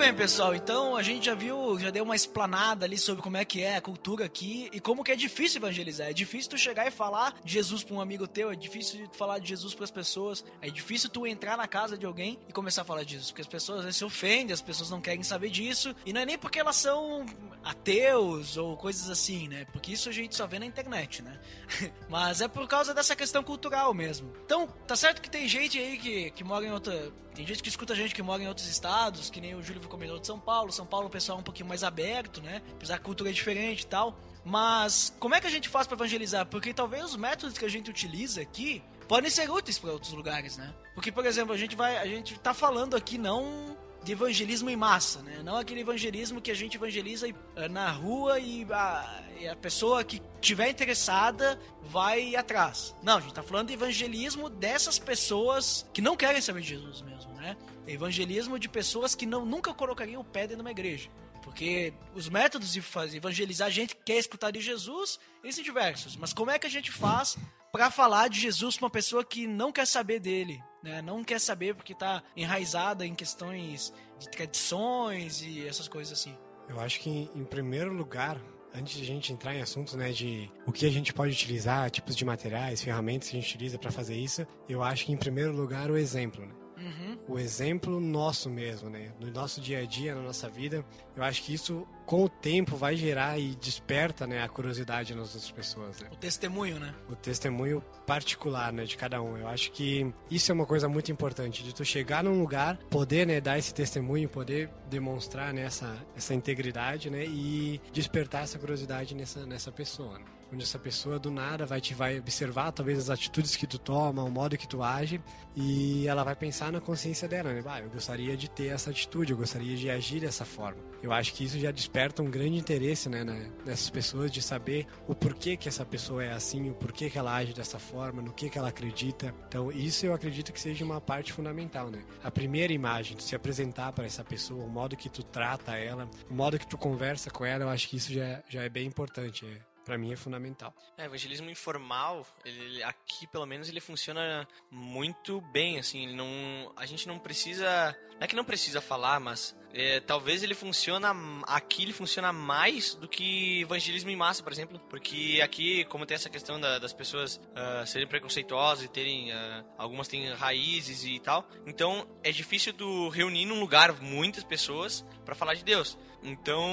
[0.02, 0.56] bem, pessoal.
[0.56, 3.76] Então a gente já viu, já deu uma explanada ali sobre como é que é
[3.76, 6.08] a cultura aqui e como que é difícil evangelizar.
[6.08, 9.16] É difícil tu chegar e falar de Jesus pra um amigo teu, é difícil tu
[9.16, 12.82] falar de Jesus pras pessoas, é difícil tu entrar na casa de alguém e começar
[12.82, 15.22] a falar de Jesus, porque as pessoas às vezes se ofendem, as pessoas não querem
[15.22, 17.24] saber disso e não é nem porque elas são
[17.64, 19.66] ateus ou coisas assim, né?
[19.72, 21.40] Porque isso a gente só vê na internet, né?
[22.10, 24.32] Mas é por causa dessa questão cultural mesmo.
[24.46, 27.12] Então, tá certo que tem gente aí que, que mora em outra.
[27.34, 30.20] Tem gente que escuta gente que mora em outros estados, que nem o Júlio comentou
[30.20, 30.72] de São Paulo.
[30.72, 32.62] São Paulo o pessoal é um pouquinho mais aberto, né?
[32.74, 34.20] Apesar que a cultura é diferente e tal.
[34.44, 36.46] Mas como é que a gente faz pra evangelizar?
[36.48, 40.58] Porque talvez os métodos que a gente utiliza aqui podem ser úteis para outros lugares,
[40.58, 40.74] né?
[40.96, 41.98] Porque, por exemplo, a gente vai.
[41.98, 45.42] A gente tá falando aqui não de evangelismo em massa, né?
[45.44, 50.04] Não aquele evangelismo que a gente evangeliza eh, na rua e a, e a pessoa
[50.04, 52.96] que tiver interessada vai atrás.
[53.04, 57.02] Não, a gente tá falando de evangelismo dessas pessoas que não querem saber de Jesus
[57.02, 57.56] mesmo, né?
[57.88, 61.10] Evangelismo de pessoas que não, nunca colocariam o pé dentro de uma igreja.
[61.44, 65.64] Porque os métodos de fazer, evangelizar a gente que quer escutar de Jesus, eles são
[65.64, 66.16] diversos.
[66.16, 67.38] Mas como é que a gente faz
[67.72, 70.62] para falar de Jesus pra uma pessoa que não quer saber dele?
[70.84, 71.02] Né?
[71.02, 76.38] Não quer saber porque tá enraizada em questões de tradições e essas coisas assim.
[76.68, 78.40] Eu acho que, em primeiro lugar,
[78.74, 81.90] antes de a gente entrar em assuntos, né, de o que a gente pode utilizar,
[81.90, 85.18] tipos de materiais, ferramentas que a gente utiliza para fazer isso, eu acho que, em
[85.18, 86.54] primeiro lugar, o exemplo, né?
[86.82, 87.18] Uhum.
[87.28, 89.12] o exemplo nosso mesmo, né?
[89.20, 90.84] No nosso dia a dia, na nossa vida.
[91.16, 95.36] Eu acho que isso, com o tempo, vai gerar e desperta né, a curiosidade nas
[95.36, 96.10] outras pessoas, né?
[96.12, 96.94] O testemunho, né?
[97.10, 99.38] O testemunho particular, né, de cada um.
[99.38, 103.28] Eu acho que isso é uma coisa muito importante, de tu chegar num lugar, poder,
[103.28, 109.14] né, dar esse testemunho, poder demonstrar né, essa, essa integridade, né, e despertar essa curiosidade
[109.14, 110.26] nessa, nessa pessoa, né?
[110.52, 114.24] Onde essa pessoa do nada vai te vai observar talvez as atitudes que tu toma,
[114.24, 115.22] o modo que tu age
[115.56, 117.62] e ela vai pensar na consciência dela, né?
[117.66, 120.82] Ah, eu gostaria de ter essa atitude, eu gostaria de agir dessa forma.
[121.02, 123.24] Eu acho que isso já desperta um grande interesse, né,
[123.66, 127.36] nessas pessoas de saber o porquê que essa pessoa é assim, o porquê que ela
[127.36, 129.34] age dessa forma, no que que ela acredita.
[129.48, 132.04] Então, isso eu acredito que seja uma parte fundamental, né?
[132.24, 136.34] A primeira imagem, se apresentar para essa pessoa, o modo que tu trata ela, o
[136.34, 139.46] modo que tu conversa com ela, eu acho que isso já, já é bem importante.
[139.46, 140.74] É para mim é fundamental.
[140.98, 146.86] É, evangelismo informal, ele, aqui pelo menos ele funciona muito bem, assim, ele não, a
[146.86, 151.12] gente não precisa, não é que não precisa falar, mas é, talvez ele funciona,
[151.48, 156.14] aqui ele funciona mais do que evangelismo em massa, por exemplo, porque aqui, como tem
[156.14, 161.20] essa questão da, das pessoas uh, serem preconceituosas e terem, uh, algumas têm raízes e
[161.20, 165.98] tal, então é difícil tu reunir num lugar muitas pessoas para falar de Deus.
[166.24, 166.64] Então,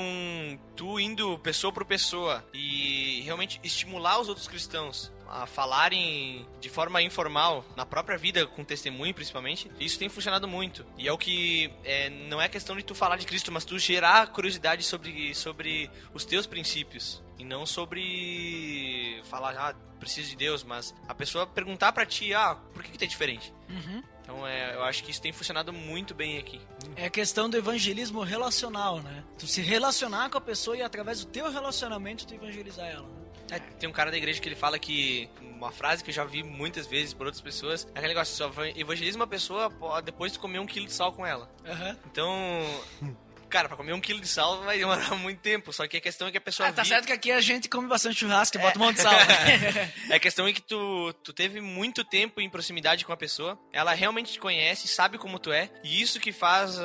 [0.76, 7.02] tu indo pessoa por pessoa e realmente estimular os outros cristãos a falarem de forma
[7.02, 10.84] informal, na própria vida, com testemunho principalmente, isso tem funcionado muito.
[10.96, 13.78] E é o que é, não é questão de tu falar de Cristo, mas tu
[13.78, 17.22] gerar curiosidade sobre, sobre os teus princípios.
[17.38, 22.56] E não sobre falar, ah, preciso de Deus, mas a pessoa perguntar para ti, ah,
[22.72, 23.52] por que, que tu é diferente?
[23.68, 24.02] Uhum.
[24.22, 26.60] Então é, eu acho que isso tem funcionado muito bem aqui.
[26.96, 29.24] É a questão do evangelismo relacional, né?
[29.38, 33.17] Tu se relacionar com a pessoa e através do teu relacionamento tu evangelizar ela.
[33.50, 36.24] É, tem um cara da igreja que ele fala que uma frase que eu já
[36.24, 39.72] vi muitas vezes por outras pessoas é aquele negócio, só evangeliza uma pessoa
[40.04, 41.50] depois de comer um quilo de sal com ela.
[41.64, 41.96] Uhum.
[42.06, 42.64] Então,
[43.48, 45.72] Cara, pra comer um quilo de sal vai demorar muito tempo.
[45.72, 46.68] Só que a questão é que a pessoa.
[46.68, 46.88] Ah, tá vi...
[46.88, 49.12] certo que aqui a gente come bastante churrasco e bota um monte de sal.
[50.10, 53.58] é a questão é que tu, tu teve muito tempo em proximidade com a pessoa.
[53.72, 55.70] Ela realmente te conhece, sabe como tu é.
[55.82, 56.82] E isso que faz uh,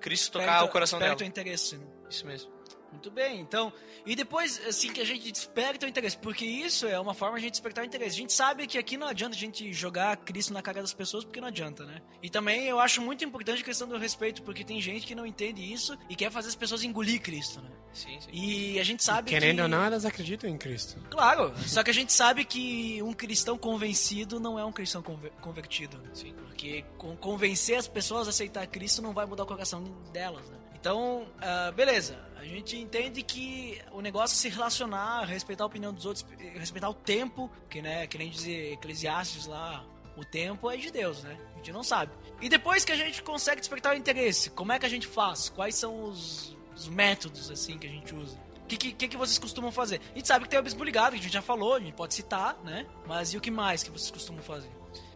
[0.00, 1.16] Cristo tocar o coração dela.
[1.16, 1.86] teu interesse, né?
[2.10, 2.51] Isso mesmo.
[2.92, 3.72] Muito bem, então.
[4.04, 7.44] E depois, assim, que a gente desperta o interesse, porque isso é uma forma de
[7.44, 8.16] a gente despertar o interesse.
[8.16, 11.24] A gente sabe que aqui não adianta a gente jogar Cristo na cara das pessoas,
[11.24, 12.02] porque não adianta, né?
[12.22, 15.26] E também eu acho muito importante a questão do respeito, porque tem gente que não
[15.26, 17.70] entende isso e quer fazer as pessoas engolir Cristo, né?
[17.92, 18.30] Sim, sim.
[18.32, 19.62] E a gente sabe Querendo que...
[19.62, 20.98] ou não, elas acreditam em Cristo.
[21.10, 25.02] Claro, só que a gente sabe que um cristão convencido não é um cristão
[25.40, 25.98] convertido.
[25.98, 26.10] Né?
[26.14, 26.34] Sim.
[26.34, 26.84] Porque
[27.20, 30.61] convencer as pessoas a aceitar Cristo não vai mudar o coração delas, né?
[30.82, 32.18] Então, uh, beleza.
[32.36, 36.90] A gente entende que o negócio é se relacionar, respeitar a opinião dos outros, respeitar
[36.90, 41.38] o tempo, que, né, que nem dizer Eclesiastes lá, o tempo é de Deus, né?
[41.54, 42.10] A gente não sabe.
[42.40, 45.48] E depois que a gente consegue despertar o interesse, como é que a gente faz?
[45.50, 48.36] Quais são os, os métodos, assim, que a gente usa?
[48.64, 50.00] O que, que, que vocês costumam fazer?
[50.12, 51.94] A gente sabe que tem o Bispo Ligado, que a gente já falou, a gente
[51.94, 52.84] pode citar, né?
[53.06, 54.70] Mas e o que mais que vocês costumam fazer?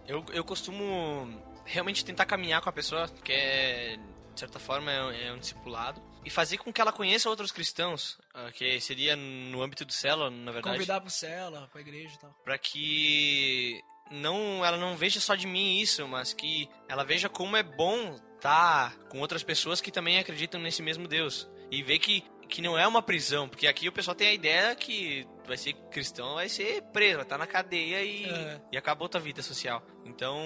[0.07, 1.29] Eu, eu costumo
[1.65, 3.99] realmente tentar caminhar com a pessoa, que é
[4.37, 6.01] de certa forma, é, é um discipulado.
[6.25, 10.31] E fazer com que ela conheça outros cristãos, uh, que seria no âmbito do célula,
[10.31, 10.77] na verdade.
[10.77, 12.31] Convidar pro célula, pra igreja e tal.
[12.45, 17.57] Pra que não, ela não veja só de mim isso, mas que ela veja como
[17.57, 21.49] é bom estar tá com outras pessoas que também acreditam nesse mesmo Deus.
[21.71, 24.75] E ver que que não é uma prisão, porque aqui o pessoal tem a ideia
[24.75, 28.61] que vai ser cristão, vai ser preso, vai estar na cadeia e, é.
[28.73, 29.83] e acabou tua vida social.
[30.05, 30.37] Então,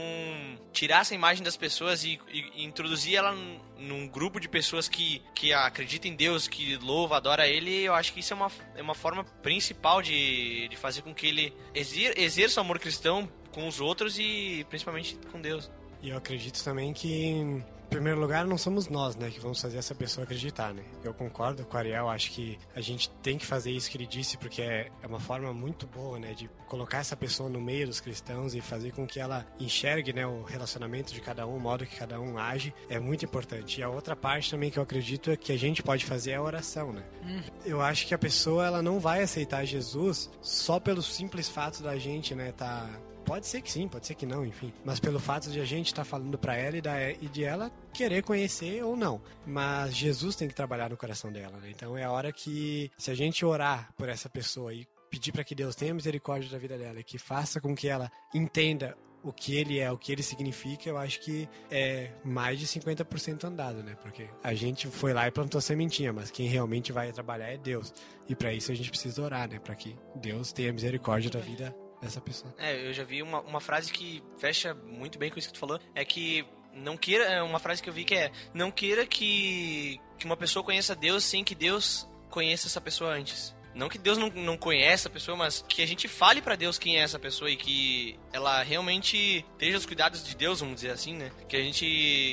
[0.73, 3.35] tirar essa imagem das pessoas e, e, e, introduzir ela
[3.79, 8.13] num grupo de pessoas que, que acreditam em Deus, que louva, adora Ele, eu acho
[8.13, 12.15] que isso é uma, é uma forma principal de, de fazer com que ele exer,
[12.19, 15.71] exerça o amor cristão com os outros e principalmente com Deus.
[16.03, 19.95] E eu acredito também que primeiro lugar, não somos nós, né, que vamos fazer essa
[19.95, 20.83] pessoa acreditar, né?
[21.03, 24.07] Eu concordo com o Ariel, acho que a gente tem que fazer isso que ele
[24.07, 27.87] disse, porque é, é uma forma muito boa, né, de colocar essa pessoa no meio
[27.87, 31.61] dos cristãos e fazer com que ela enxergue, né, o relacionamento de cada um, o
[31.61, 33.81] modo que cada um age, é muito importante.
[33.81, 36.37] E a outra parte também que eu acredito é que a gente pode fazer é
[36.37, 37.03] a oração, né?
[37.25, 37.43] Hum.
[37.65, 41.99] Eu acho que a pessoa, ela não vai aceitar Jesus só pelo simples fato da
[41.99, 42.89] gente, né, tá
[43.31, 44.73] Pode ser que sim, pode ser que não, enfim.
[44.85, 47.45] Mas pelo fato de a gente estar tá falando para ela e, da, e de
[47.45, 49.23] ela querer conhecer ou não.
[49.47, 51.71] Mas Jesus tem que trabalhar no coração dela, né?
[51.71, 55.45] Então é a hora que, se a gente orar por essa pessoa e pedir para
[55.45, 59.33] que Deus tenha misericórdia da vida dela e que faça com que ela entenda o
[59.33, 63.81] que ele é, o que ele significa, eu acho que é mais de 50% andado,
[63.81, 63.97] né?
[64.03, 67.95] Porque a gente foi lá e plantou sementinha, mas quem realmente vai trabalhar é Deus.
[68.29, 69.61] E para isso a gente precisa orar, né?
[69.61, 72.55] Para que Deus tenha misericórdia da vida dessa pessoa.
[72.59, 75.61] É, eu já vi uma, uma frase que fecha muito bem com isso que tu
[75.61, 79.07] falou, é que não queira, é uma frase que eu vi que é, não queira
[79.07, 83.55] que, que uma pessoa conheça Deus sem que Deus conheça essa pessoa antes.
[83.75, 86.79] Não que Deus não, não conheça a pessoa, mas que a gente fale para Deus
[86.79, 90.91] quem é essa pessoa e que ela realmente esteja os cuidados de Deus, vamos dizer
[90.91, 91.31] assim, né?
[91.49, 91.87] Que a gente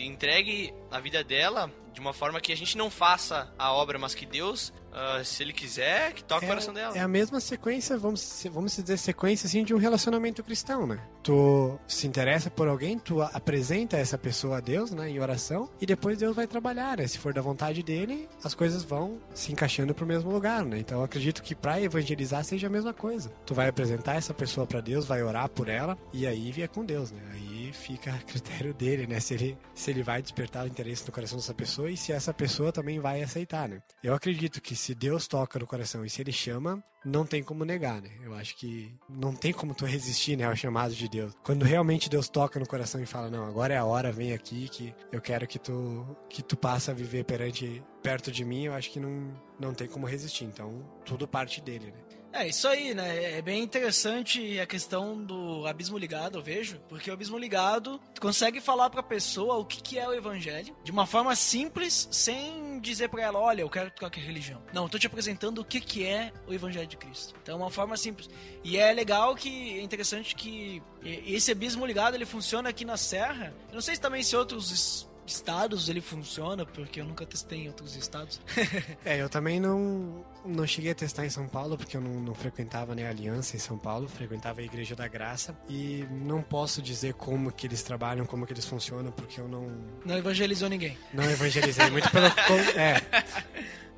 [0.06, 4.14] entregue a vida dela de uma forma que a gente não faça a obra, mas
[4.14, 6.96] que Deus, uh, se Ele quiser, que toque é, o coração dela.
[6.96, 11.00] É a mesma sequência, vamos, vamos dizer, sequência assim de um relacionamento cristão, né?
[11.24, 15.88] Tu se interessa por alguém, tu apresenta essa pessoa a Deus, né, em oração, e
[15.88, 17.08] depois Deus vai trabalhar, né?
[17.08, 20.78] Se for da vontade dele, as coisas vão se encaixando pro mesmo lugar, né?
[20.78, 23.32] Então eu acredito que para evangelizar seja a mesma coisa.
[23.44, 26.86] Tu vai apresentar essa pessoa para Deus, vai orar por ela, e aí via com
[26.86, 27.24] Deus, né?
[27.34, 29.20] Aí fica a critério dele, né?
[29.20, 32.34] Se ele, se ele vai despertar o interesse no coração dessa pessoa e se essa
[32.34, 33.82] pessoa também vai aceitar, né?
[34.04, 37.64] Eu acredito que se Deus toca no coração e se ele chama, não tem como
[37.64, 38.12] negar, né?
[38.24, 41.34] Eu acho que não tem como tu resistir, né, ao chamado de Deus.
[41.44, 44.68] Quando realmente Deus toca no coração e fala, não, agora é a hora, vem aqui
[44.70, 48.74] que eu quero que tu que tu passe a viver perante perto de mim, eu
[48.74, 50.46] acho que não não tem como resistir.
[50.46, 52.07] Então, tudo parte dele, né?
[52.38, 53.40] É, isso aí, né?
[53.40, 58.62] É bem interessante a questão do abismo ligado, eu vejo, porque o abismo ligado consegue
[58.62, 63.10] falar pra pessoa o que, que é o evangelho de uma forma simples, sem dizer
[63.10, 64.62] pra ela, olha, eu quero trocar religião.
[64.72, 67.34] Não, eu tô te apresentando o que, que é o evangelho de Cristo.
[67.42, 68.30] Então é uma forma simples.
[68.64, 73.52] E é legal que, é interessante que esse abismo ligado, ele funciona aqui na Serra.
[73.70, 77.68] Eu não sei se também se outros estados ele funciona, porque eu nunca testei em
[77.68, 78.40] outros estados.
[79.06, 82.34] é, eu também não, não cheguei a testar em São Paulo, porque eu não, não
[82.34, 86.82] frequentava né, a Aliança em São Paulo, frequentava a Igreja da Graça, e não posso
[86.82, 89.70] dizer como que eles trabalham, como que eles funcionam, porque eu não...
[90.06, 90.98] Não evangelizou ninguém.
[91.14, 92.28] Não evangelizei, muito pelo...
[92.78, 93.02] É,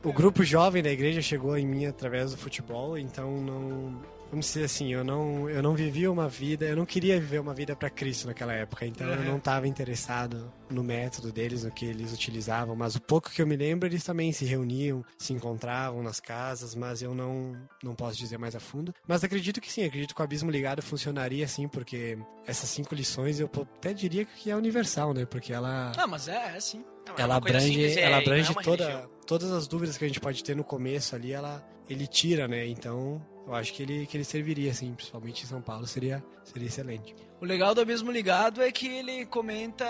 [0.04, 4.66] o grupo jovem da igreja chegou em mim através do futebol, então não vamos dizer
[4.66, 7.90] assim, eu não, eu não vivia uma vida, eu não queria viver uma vida para
[7.90, 9.14] Cristo naquela época, então uhum.
[9.14, 13.42] eu não estava interessado no método deles, no que eles utilizavam, mas o pouco que
[13.42, 17.96] eu me lembro, eles também se reuniam, se encontravam nas casas, mas eu não, não
[17.96, 18.94] posso dizer mais a fundo.
[19.08, 23.40] Mas acredito que sim, acredito que o Abismo Ligado funcionaria sim, porque essas cinco lições
[23.40, 25.26] eu até diria que é universal, né?
[25.26, 25.92] Porque ela.
[25.98, 26.84] Ah, mas é, é sim.
[27.18, 30.20] É ela abrange, simples, é, ela abrange é toda, todas as dúvidas que a gente
[30.20, 32.68] pode ter no começo ali, ela, ele tira, né?
[32.68, 36.68] Então, eu acho que ele, que ele serviria, assim, principalmente em São Paulo, seria, seria
[36.68, 37.16] excelente.
[37.42, 39.86] O legal do Abismo Ligado é que ele comenta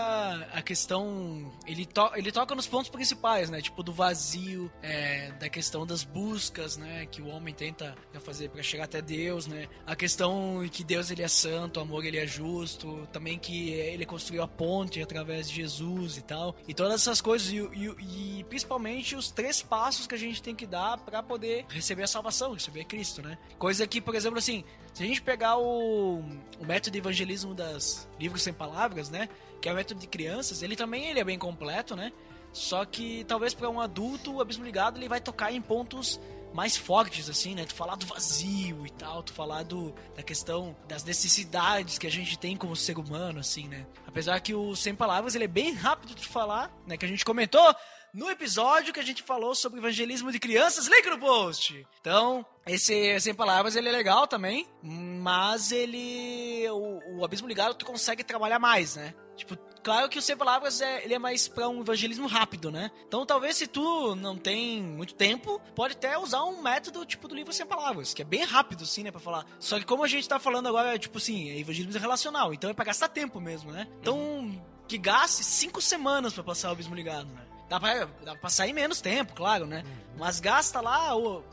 [0.54, 1.52] a questão.
[1.66, 3.60] Ele, to, ele toca nos pontos principais, né?
[3.60, 7.08] Tipo, do vazio, é, da questão das buscas, né?
[7.08, 9.68] Que o homem tenta fazer para chegar até Deus, né?
[9.84, 14.06] A questão que Deus ele é santo, o amor ele é justo, também que ele
[14.06, 16.56] construiu a ponte através de Jesus e tal.
[16.68, 20.54] E todas essas coisas, e, e, e principalmente os três passos que a gente tem
[20.54, 23.40] que dar para poder receber a salvação, receber Cristo, né?
[23.58, 26.20] Coisa que, por exemplo, assim, se a gente pegar o,
[26.60, 29.30] o método de evangelismo das livros sem palavras, né?
[29.62, 32.12] Que é o método de crianças, ele também ele é bem completo, né?
[32.52, 36.20] Só que talvez para um adulto, o abismo ligado ele vai tocar em pontos
[36.54, 37.66] mais fortes, assim, né?
[37.66, 42.12] Tu falar do vazio e tal, tu falar do, da questão das necessidades que a
[42.12, 43.86] gente tem como ser humano, assim, né?
[44.08, 46.98] Apesar que o Sem Palavras ele é bem rápido de falar, né?
[46.98, 47.76] Que a gente comentou
[48.14, 51.86] no episódio que a gente falou sobre evangelismo de crianças, link no post.
[52.02, 56.68] Então, esse Sem Palavras, ele é legal também, mas ele...
[56.70, 59.14] O, o Abismo Ligado, tu consegue trabalhar mais, né?
[59.36, 62.92] Tipo, claro que o Sem Palavras é, ele é mais para um evangelismo rápido, né?
[63.08, 67.36] Então talvez se tu não tem muito tempo, pode até usar um método tipo do
[67.36, 69.46] livro Sem Palavras, que é bem rápido, assim, né, pra falar.
[69.58, 72.74] Só que como a gente tá falando agora, tipo assim, é evangelismo relacional, então é
[72.74, 73.88] pra gastar tempo mesmo, né?
[74.02, 77.49] Então, que gaste cinco semanas para passar o Abismo Ligado, né?
[77.70, 79.84] Dá pra, dá pra sair menos tempo, claro, né?
[80.18, 81.12] Mas gasta lá,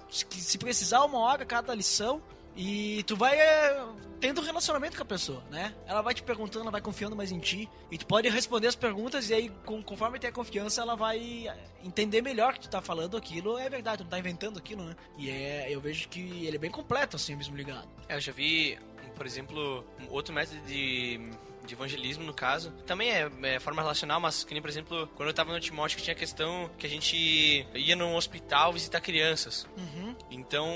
[0.09, 2.23] se precisar, uma hora cada lição.
[2.57, 3.87] E tu vai é,
[4.19, 5.75] tendo um relacionamento com a pessoa, né?
[5.87, 7.69] Ela vai te perguntando, ela vai confiando mais em ti.
[7.91, 11.49] E tu pode responder as perguntas, e aí, com, conforme tem a confiança, ela vai
[11.85, 13.59] entender melhor que tu tá falando aquilo.
[13.59, 14.97] É verdade, tu não tá inventando aquilo, né?
[15.19, 17.89] E é, eu vejo que ele é bem completo, assim, mesmo ligado.
[18.09, 18.79] É, eu já vi,
[19.15, 21.31] por exemplo, outro método de
[21.67, 22.71] de evangelismo, no caso.
[22.87, 25.97] Também é, é, forma relacional, mas que nem, por exemplo, quando eu tava no Timóteo,
[25.99, 29.69] que tinha a questão que a gente ia num hospital visitar crianças.
[29.77, 30.17] Uhum.
[30.31, 30.69] Então,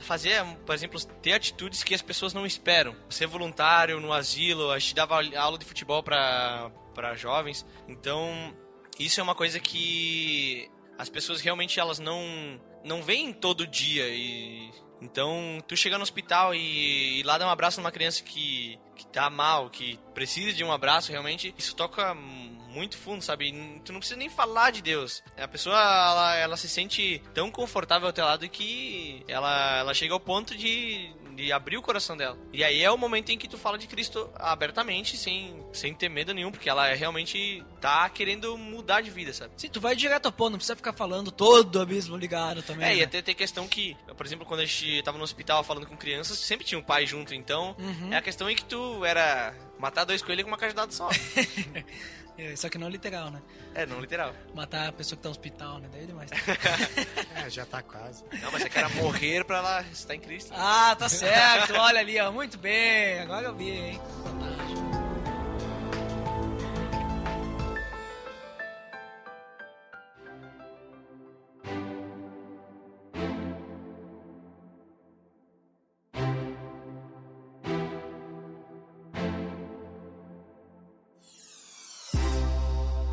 [0.00, 2.94] fazer, por exemplo, ter atitudes que as pessoas não esperam.
[3.08, 7.66] Ser voluntário no asilo, a gente dava aula de futebol para para jovens.
[7.88, 8.54] Então,
[8.98, 14.70] isso é uma coisa que as pessoas realmente elas não não veem todo dia e
[15.04, 19.06] então, tu chega no hospital e, e lá dar um abraço numa criança que, que
[19.06, 23.52] tá mal, que precisa de um abraço, realmente, isso toca muito fundo, sabe?
[23.84, 25.22] Tu não precisa nem falar de Deus.
[25.36, 30.14] A pessoa, ela, ela se sente tão confortável ao teu lado que ela, ela chega
[30.14, 32.36] ao ponto de de abrir o coração dela.
[32.52, 36.08] E aí é o momento em que tu fala de Cristo abertamente, sem, sem ter
[36.08, 39.52] medo nenhum, porque ela realmente tá querendo mudar de vida, sabe?
[39.56, 42.86] Sim, tu vai direto ao ponto, não precisa ficar falando todo o abismo ligado também.
[42.88, 43.04] É, e né?
[43.04, 46.38] até tem questão que, por exemplo, quando a gente tava no hospital falando com crianças,
[46.38, 48.12] sempre tinha um pai junto, então Uhum.
[48.12, 51.08] é a questão em que tu era matar dois coelhos com uma cajadada só.
[52.36, 53.40] É, Só que não literal, né?
[53.74, 54.34] é, não literal.
[54.54, 55.88] Matar a pessoa que tá no hospital, né?
[55.92, 56.30] Daí é demais.
[57.36, 58.24] É, já tá quase.
[58.40, 60.52] Não, mas é que era morrer pra ela estar em Cristo.
[60.56, 61.74] ah, tá certo.
[61.74, 62.30] Olha ali, ó.
[62.32, 63.18] Muito bem.
[63.20, 64.00] Agora eu vi, hein?
[64.22, 64.93] Fantástico.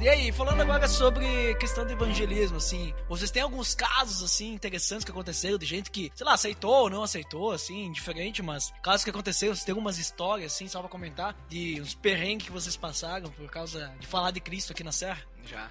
[0.02, 5.06] E aí, falando agora sobre questão do evangelismo, assim, vocês têm alguns casos, assim, interessantes
[5.06, 9.04] que aconteceram de gente que, sei lá, aceitou ou não aceitou, assim, diferente, mas casos
[9.04, 12.76] que aconteceram, vocês têm algumas histórias, assim, só pra comentar, de uns perrengues que vocês
[12.76, 15.22] passaram por causa de falar de Cristo aqui na Serra?
[15.46, 15.70] Já.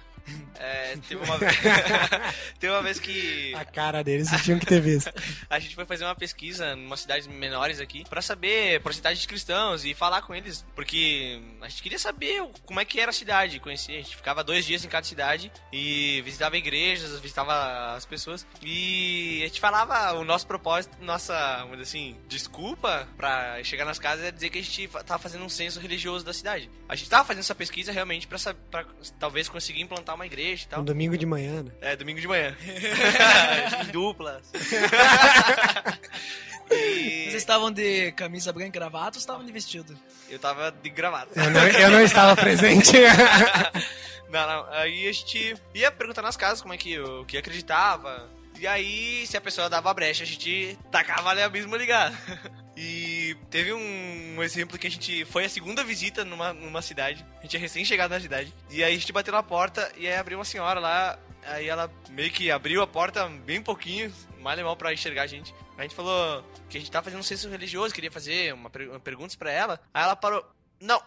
[0.59, 1.55] É, teve uma vez.
[2.59, 5.11] teve uma vez que A cara deles vocês tinham que ter visto.
[5.49, 9.27] a gente foi fazer uma pesquisa em umas cidades menores aqui pra saber porcentagem de
[9.27, 13.13] cristãos e falar com eles, porque a gente queria saber como é que era a
[13.13, 13.93] cidade, conhecer.
[13.93, 19.41] A gente ficava dois dias em cada cidade e visitava igrejas, visitava as pessoas e
[19.43, 24.49] a gente falava o nosso propósito, nossa, assim, desculpa pra chegar nas casas é dizer
[24.49, 26.69] que a gente tava fazendo um censo religioso da cidade.
[26.87, 28.37] A gente tava fazendo essa pesquisa realmente pra
[29.19, 30.81] talvez conseguir implantar uma igreja e tal.
[30.81, 31.71] Um domingo de manhã, né?
[31.81, 32.55] É, domingo de manhã.
[33.87, 34.41] em duplas.
[36.71, 39.97] e Vocês estavam de camisa branca e gravata ou estavam de vestido?
[40.29, 41.29] eu tava de gravata.
[41.35, 42.93] Eu não, eu não estava presente.
[44.31, 44.65] Não, não.
[44.71, 48.29] Aí a gente ia perguntar nas casas como é que o que acreditava.
[48.57, 52.15] E aí, se a pessoa dava brecha, a gente tacava ali abismo ligado.
[52.75, 57.25] E teve um, um exemplo que a gente foi a segunda visita numa, numa cidade.
[57.39, 58.53] A gente é recém-chegado na cidade.
[58.69, 61.19] E aí a gente bateu na porta e aí abriu uma senhora lá.
[61.43, 65.27] Aí ela meio que abriu a porta bem pouquinho, mal e mal pra enxergar a
[65.27, 65.53] gente.
[65.77, 68.99] A gente falou que a gente tava fazendo um censo religioso, queria fazer uma, per-
[68.99, 69.79] perguntas pra ela.
[69.93, 70.45] Aí ela parou.
[70.79, 71.01] Não,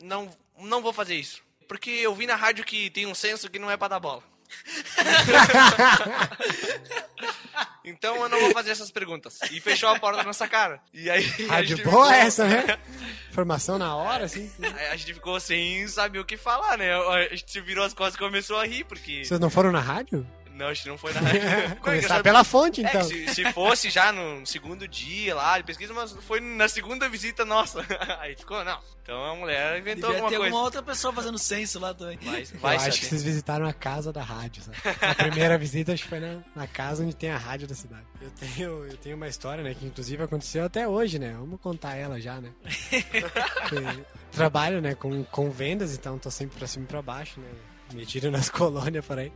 [0.00, 1.42] não, não vou fazer isso.
[1.68, 4.22] Porque eu vi na rádio que tem um censo que não é pra dar bola.
[7.84, 9.38] então eu não vou fazer essas perguntas.
[9.50, 10.80] E fechou a porta na nossa cara.
[10.92, 11.24] E aí.
[11.48, 12.78] a Rádio gente boa ficou- essa, né?
[13.30, 14.50] Informação na hora, assim.
[14.60, 16.92] Aí a gente ficou sem saber o que falar, né?
[16.94, 19.24] A gente se virou as costas e começou a rir, porque.
[19.24, 20.26] Vocês não foram na rádio?
[20.56, 23.06] Não, a gente não foi na é que Começar pela fonte, É, então.
[23.08, 27.08] que se, se fosse já no segundo dia lá de pesquisa, mas foi na segunda
[27.10, 27.84] visita nossa.
[28.20, 28.80] Aí ficou, não.
[29.02, 30.44] Então a mulher inventou Devia alguma ter coisa.
[30.46, 32.18] alguma outra pessoa fazendo censo lá também.
[32.22, 32.98] Mas Eu acho saber.
[32.98, 34.78] que vocês visitaram a casa da rádio, sabe?
[35.00, 38.02] A primeira visita acho que foi na, na casa onde tem a rádio da cidade.
[38.20, 41.36] Eu tenho, eu tenho uma história, né, que inclusive aconteceu até hoje, né?
[41.38, 42.50] Vamos contar ela já, né?
[42.90, 47.46] Que Trabalho, né, com, com vendas, então tô sempre pra cima e pra baixo, né?
[47.94, 49.30] Metido nas colônias por aí.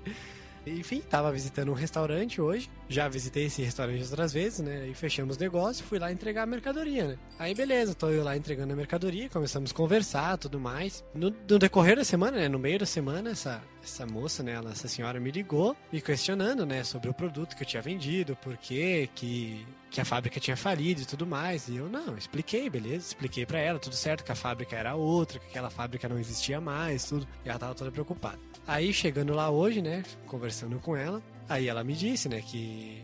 [0.67, 2.71] Enfim, tava visitando um restaurante hoje.
[2.89, 4.83] Já visitei esse restaurante outras vezes, né?
[4.83, 7.19] Aí fechamos o negócio e fui lá entregar a mercadoria, né?
[7.39, 11.05] Aí beleza, tô eu lá entregando a mercadoria, começamos a conversar tudo mais.
[11.15, 12.49] No, no decorrer da semana, né?
[12.49, 14.53] No meio da semana, essa, essa moça, né?
[14.53, 16.85] Ela, essa senhora me ligou, me questionando, né?
[16.85, 21.03] Sobre o produto que eu tinha vendido, por quê, que, que a fábrica tinha falido
[21.03, 21.69] e tudo mais.
[21.69, 23.09] E eu, não, expliquei, beleza?
[23.09, 26.61] Expliquei pra ela, tudo certo, que a fábrica era outra, que aquela fábrica não existia
[26.61, 27.27] mais, tudo.
[27.45, 28.39] E ela tava toda preocupada.
[28.71, 30.05] Aí, chegando lá hoje, né?
[30.27, 33.03] Conversando com ela, Aí ela me disse, né, que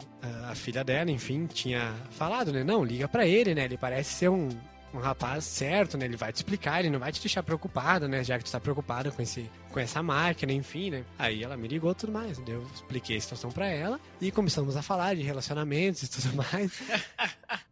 [0.48, 4.28] a, filha dela, enfim, tinha falado, né, não, liga pra ele, né, ele parece ser
[4.28, 4.48] um,
[4.94, 8.24] um rapaz certo, né, ele vai te explicar, ele não vai te deixar preocupado, né,
[8.24, 11.04] já que tu tá preocupado com esse com essa máquina, enfim, né.
[11.18, 14.80] Aí ela me ligou tudo mais, eu expliquei a situação pra ela e começamos a
[14.80, 16.72] falar de relacionamentos e tudo mais.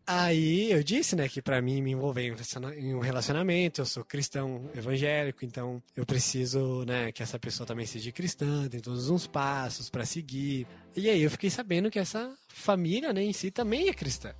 [0.06, 2.34] Aí eu disse, né, que pra mim me envolver
[2.76, 7.86] em um relacionamento, eu sou cristão evangélico, então eu preciso, né, que essa pessoa também
[7.86, 10.66] seja cristã, tem todos uns passos pra seguir.
[10.94, 14.34] E aí eu fiquei sabendo que essa família, né, em si também é cristã.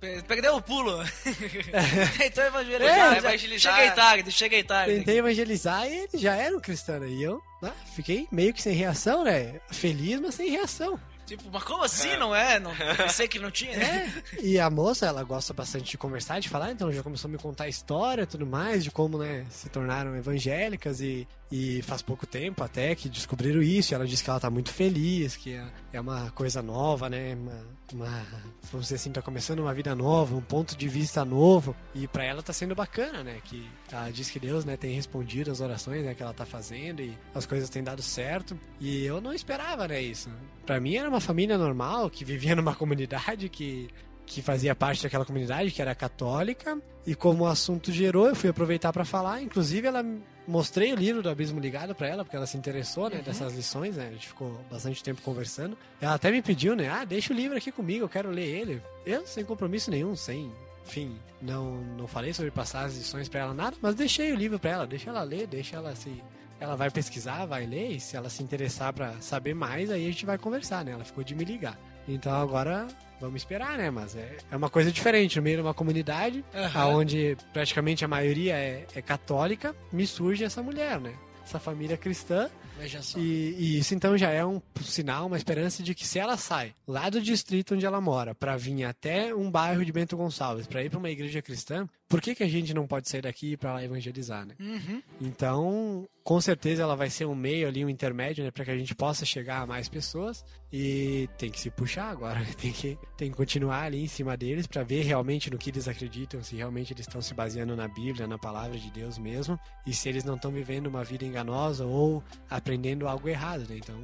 [0.00, 0.98] Pe- perdeu o pulo.
[2.24, 3.14] então evangelizar.
[3.14, 3.74] É, evangelizar.
[3.74, 4.94] Cheguei tarde, cheguei tarde.
[4.94, 8.74] Tentei evangelizar e eles já eram cristãos, né, e eu ah, fiquei meio que sem
[8.74, 10.98] reação, né, feliz, mas sem reação.
[11.28, 12.58] Tipo, mas como assim não é?
[12.58, 14.22] Não, pensei que não tinha, né?
[14.42, 17.36] E a moça, ela gosta bastante de conversar, de falar, então já começou a me
[17.36, 22.00] contar a história e tudo mais, de como, né, se tornaram evangélicas e, e faz
[22.00, 23.92] pouco tempo até que descobriram isso.
[23.92, 27.34] E ela disse que ela tá muito feliz, que é, é uma coisa nova, né,
[27.34, 28.26] uma, uma,
[28.70, 31.76] vamos dizer assim, tá começando uma vida nova, um ponto de vista novo.
[31.94, 35.50] E pra ela tá sendo bacana, né, que ela diz que Deus, né, tem respondido
[35.50, 38.58] as orações, né, que ela tá fazendo e as coisas têm dado certo.
[38.80, 40.30] E eu não esperava, né, isso.
[40.64, 43.88] Pra mim era uma família normal, que vivia numa comunidade que
[44.28, 48.50] que fazia parte daquela comunidade, que era católica, e como o assunto gerou, eu fui
[48.50, 49.40] aproveitar para falar.
[49.40, 50.04] Inclusive, ela
[50.46, 53.96] mostrei o livro do Abismo Ligado para ela, porque ela se interessou, né, dessas lições,
[53.96, 54.08] né?
[54.08, 55.76] A gente ficou bastante tempo conversando.
[56.00, 56.88] Ela até me pediu, né?
[56.90, 58.82] Ah, deixa o livro aqui comigo, eu quero ler ele.
[59.06, 60.52] Eu, sem compromisso nenhum, sem
[60.86, 64.58] enfim, não, não falei sobre passar as lições para ela nada, mas deixei o livro
[64.58, 66.22] para ela, deixa ela ler, deixa ela se
[66.60, 70.10] ela vai pesquisar, vai ler, e se ela se interessar para saber mais, aí a
[70.10, 70.92] gente vai conversar, né?
[70.92, 71.78] Ela ficou de me ligar.
[72.06, 72.86] Então agora
[73.20, 73.90] vamos esperar, né?
[73.90, 76.86] Mas é, é uma coisa diferente, no meio de uma comunidade, Aham.
[76.96, 81.14] onde praticamente a maioria é, é católica, me surge essa mulher, né?
[81.44, 83.18] Essa família cristã Veja só.
[83.18, 86.74] e, e isso então já é um sinal, uma esperança de que se ela sai
[86.86, 90.82] lá do distrito onde ela mora para vir até um bairro de Bento Gonçalves, para
[90.82, 93.74] ir para uma igreja cristã, por que, que a gente não pode sair daqui para
[93.74, 94.54] lá evangelizar, né?
[94.58, 95.02] Uhum.
[95.20, 98.76] Então, com certeza ela vai ser um meio ali, um intermédio, né, para que a
[98.76, 103.30] gente possa chegar a mais pessoas e tem que se puxar agora, tem que tem
[103.30, 106.92] que continuar ali em cima deles para ver realmente no que eles acreditam, se realmente
[106.92, 110.36] eles estão se baseando na Bíblia, na palavra de Deus mesmo, e se eles não
[110.36, 112.22] estão vivendo uma vida enganosa ou
[112.68, 113.76] aprendendo algo errado, né?
[113.78, 113.96] Então,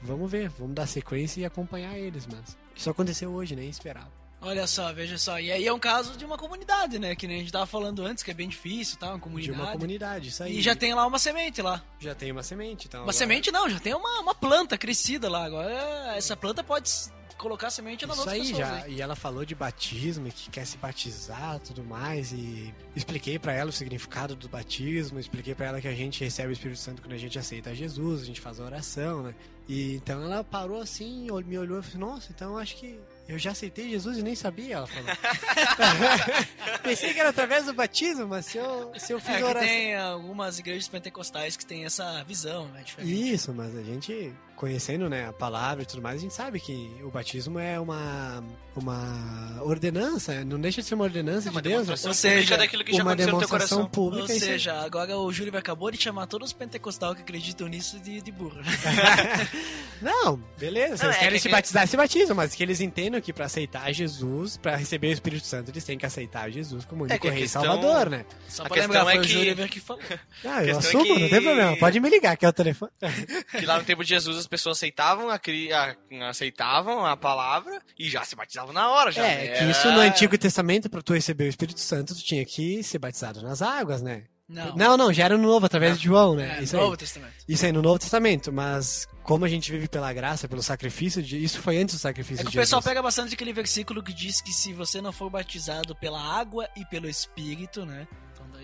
[0.00, 4.10] vamos ver, vamos dar sequência e acompanhar eles, mas isso aconteceu hoje, nem esperava.
[4.40, 5.40] Olha só, veja só.
[5.40, 7.14] E aí é um caso de uma comunidade, né?
[7.16, 9.08] Que nem a gente tava falando antes, que é bem difícil, tá?
[9.08, 9.60] Uma De comunidade.
[9.60, 10.58] uma comunidade, isso aí.
[10.58, 11.82] E já tem lá uma semente lá.
[11.98, 15.28] já tem uma semente, então Uma agora- semente não, já tem uma, uma planta crescida
[15.28, 15.44] lá.
[15.44, 15.72] Agora
[16.16, 16.90] essa planta pode
[17.38, 18.58] colocar semente nas Isso aí pessoas.
[18.58, 18.74] já.
[18.82, 18.94] aí.
[18.94, 22.32] E ela falou de batismo, e que quer se batizar tudo mais.
[22.32, 25.18] E expliquei pra ela o significado do batismo.
[25.18, 28.22] Expliquei pra ela que a gente recebe o Espírito Santo quando a gente aceita Jesus,
[28.22, 29.34] a gente faz a oração, né?
[29.68, 33.36] E então ela parou assim, me olhou e falou: Nossa, então eu acho que eu
[33.36, 34.76] já aceitei Jesus e nem sabia.
[34.76, 35.08] Ela falou:
[36.82, 39.68] Pensei que era através do batismo, mas se eu, se eu fiz É oração.
[39.68, 42.82] tem algumas igrejas pentecostais que tem essa visão, né?
[42.84, 43.32] Diferente.
[43.32, 46.90] Isso, mas a gente, conhecendo né, a palavra e tudo mais, a gente sabe que
[47.02, 48.42] o batismo é uma,
[48.74, 52.92] uma ordenança, não deixa de ser uma ordenança de Deus, demonstração Ou seja, daquilo que
[52.96, 53.48] já uma no demonstração
[53.78, 53.86] coração.
[53.90, 54.24] pública.
[54.24, 57.68] Ou isso é- seja, agora o Júlio acabou de chamar todos os pentecostais que acreditam
[57.68, 58.56] nisso de, de burro.
[58.56, 58.64] né?
[60.00, 62.80] Não, beleza, se Não, eles é querem que- se batizar, se batizam, mas que eles
[62.80, 66.84] entendam que pra aceitar Jesus, pra receber o Espírito Santo, eles têm que aceitar Jesus
[66.84, 68.24] como único que a rei e questão- Salvador, né?
[68.48, 70.02] Só A pra questão lembrar, foi é o que- Júlio que falou.
[70.44, 72.90] Ah, eu é assumo, que- não tem problema, pode me ligar, que é o telefone.
[73.58, 75.96] Que lá no tempo de Jesus as pessoas aceitavam a, cri- a-
[76.30, 79.10] aceitavam a palavra e já se batizavam na hora.
[79.10, 82.44] Já, É, que isso no Antigo Testamento, pra tu receber o Espírito Santo, tu tinha
[82.46, 84.24] que ser batizado nas águas, né?
[84.48, 86.58] Não, Não, não, já era no Novo, através de João, né?
[86.60, 86.96] é, isso, Novo aí.
[86.98, 87.32] Testamento.
[87.48, 91.42] isso aí no Novo Testamento, mas como a gente vive pela graça, pelo sacrifício, de,
[91.42, 92.88] isso foi antes do sacrifício É que o de pessoal Jesus.
[92.88, 96.84] pega bastante aquele versículo que diz que se você não for batizado pela água e
[96.86, 98.06] pelo Espírito, né?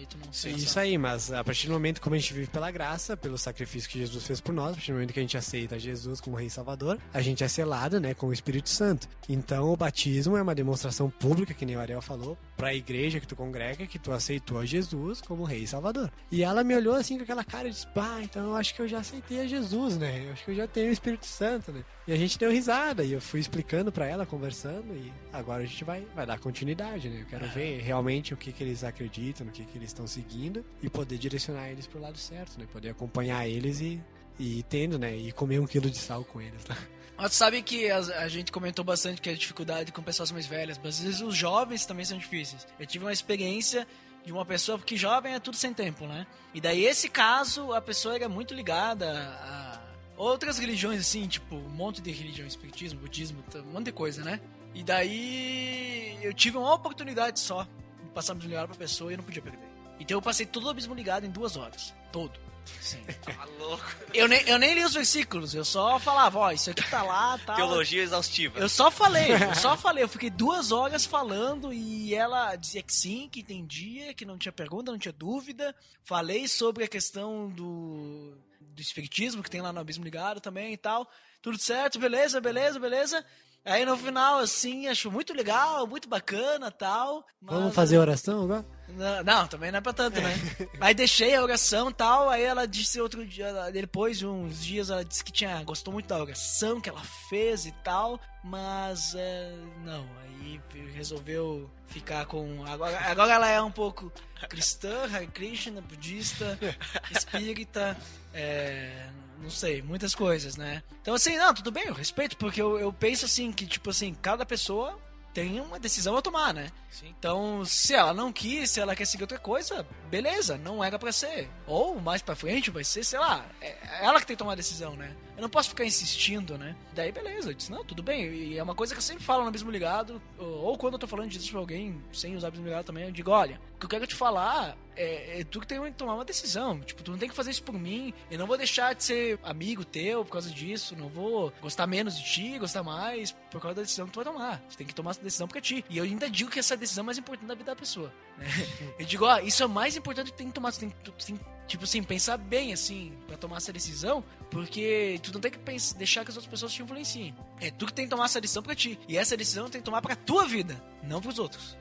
[0.03, 0.57] Daí tu não.
[0.57, 3.89] Isso aí, mas a partir do momento como a gente vive pela graça, pelo sacrifício
[3.89, 6.37] que Jesus fez por nós, a partir do momento que a gente aceita Jesus como
[6.37, 9.09] Rei e Salvador, a gente é selado, né, com o Espírito Santo.
[9.29, 13.21] Então o batismo é uma demonstração pública, que nem o Ariel falou, para a igreja
[13.21, 16.11] que tu congrega, que tu aceitou a Jesus como Rei e Salvador.
[16.31, 18.83] E ela me olhou assim com aquela cara e disse: Pá, então eu acho que
[18.83, 20.25] eu já aceitei a Jesus, né?
[20.27, 21.85] Eu acho que eu já tenho o Espírito Santo, né?
[22.07, 25.67] E a gente deu risada e eu fui explicando para ela, conversando, e agora a
[25.67, 27.21] gente vai, vai dar continuidade, né?
[27.21, 30.65] Eu quero ver realmente o que, que eles acreditam, no que, que eles estão seguindo
[30.83, 32.67] e poder direcionar eles pro lado certo, né?
[32.73, 34.01] Poder acompanhar eles e,
[34.39, 35.17] e tendo, né?
[35.17, 36.77] E comer um quilo de sal com eles, tá?
[37.17, 40.79] Mas sabe que a, a gente comentou bastante que a dificuldade com pessoas mais velhas,
[40.83, 42.67] mas às vezes os jovens também são difíceis.
[42.81, 43.87] Eu tive uma experiência
[44.25, 46.27] de uma pessoa, porque jovem é tudo sem tempo, né?
[46.55, 49.09] E daí esse caso, a pessoa era muito ligada
[49.41, 49.81] a
[50.17, 54.41] outras religiões, assim, tipo, um monte de religião, espiritismo, budismo, um monte de coisa, né?
[54.75, 59.19] E daí eu tive uma oportunidade só de passar o melhor pra pessoa e eu
[59.19, 59.72] não podia perder.
[59.99, 61.95] Então eu passei todo o abismo ligado em duas horas.
[62.11, 62.39] Todo.
[62.81, 63.03] Sim.
[63.23, 63.85] Tá louco.
[64.13, 67.39] Eu nem, eu nem li os versículos, eu só falava, ó, isso aqui tá lá,
[67.39, 67.57] tal.
[67.57, 68.59] Teologia exaustiva.
[68.59, 72.93] Eu só falei, eu só falei, eu fiquei duas horas falando e ela dizia que
[72.93, 75.75] sim, que entendia, que não tinha pergunta, não tinha dúvida.
[76.03, 80.77] Falei sobre a questão do, do espiritismo que tem lá no Abismo Ligado também e
[80.77, 81.09] tal.
[81.41, 83.25] Tudo certo, beleza, beleza, beleza.
[83.65, 87.25] Aí no final, assim, acho muito legal, muito bacana tal.
[87.41, 88.65] mas- Vamos fazer oração agora?
[88.89, 90.35] não, não, também não é pra tanto, né?
[90.81, 94.91] aí deixei a oração e tal, aí ela disse outro dia, depois de uns dias,
[94.91, 99.55] ela disse que tinha, gostou muito da oração que ela fez e tal, mas é,
[99.85, 100.61] não, aí
[100.95, 102.65] resolveu ficar com.
[102.67, 104.13] Agora, agora ela é um pouco
[104.49, 106.59] cristã, Hare Krishna, budista,
[107.11, 107.97] espírita,
[108.35, 109.07] é,
[109.43, 110.83] não sei, muitas coisas, né?
[111.01, 114.15] Então assim, não, tudo bem, eu respeito, porque eu, eu penso assim, que tipo assim,
[114.15, 114.99] cada pessoa
[115.35, 116.71] tem uma decisão a tomar, né?
[116.91, 117.15] Sim.
[117.19, 121.11] Então, se ela não quis, se ela quer seguir outra coisa, beleza, não era pra
[121.11, 121.49] ser.
[121.67, 124.57] Ou mais pra frente vai ser, sei lá, é ela que tem que tomar a
[124.57, 125.17] decisão, né?
[125.43, 126.77] Eu não posso ficar insistindo, né?
[126.95, 128.27] Daí, beleza, eu disse, não, tudo bem.
[128.33, 131.09] E é uma coisa que eu sempre falo no Abismo Ligado, ou, quando eu tô
[131.09, 133.91] falando disso pra alguém, sem usar Abismo Ligado também, eu digo, olha, o que eu
[133.91, 136.79] quero te falar é, é tu que tem que tomar uma decisão.
[136.79, 139.41] Tipo, tu não tem que fazer isso por mim, eu não vou deixar de ser
[139.43, 143.75] amigo teu por causa disso, não vou gostar menos de ti, gostar mais por causa
[143.75, 144.63] da decisão que tu vai tomar.
[144.69, 145.85] Você tem que tomar essa decisão porque é ti.
[145.91, 148.13] E eu ainda digo que essa decisão é mais importante da vida da pessoa.
[148.39, 148.47] né?
[148.97, 150.71] Eu digo, ó, isso é o mais importante que tu tem que tomar.
[150.71, 154.23] Você tem, que- tu tem que, tipo assim, pensar bem, assim, pra tomar essa decisão,
[154.51, 157.35] porque tu não tem que pens- deixar que as outras pessoas te influenciem.
[157.61, 158.99] É tu que tem que tomar essa decisão pra ti.
[159.09, 161.77] E essa decisão tem que tomar pra tua vida, não pros outros.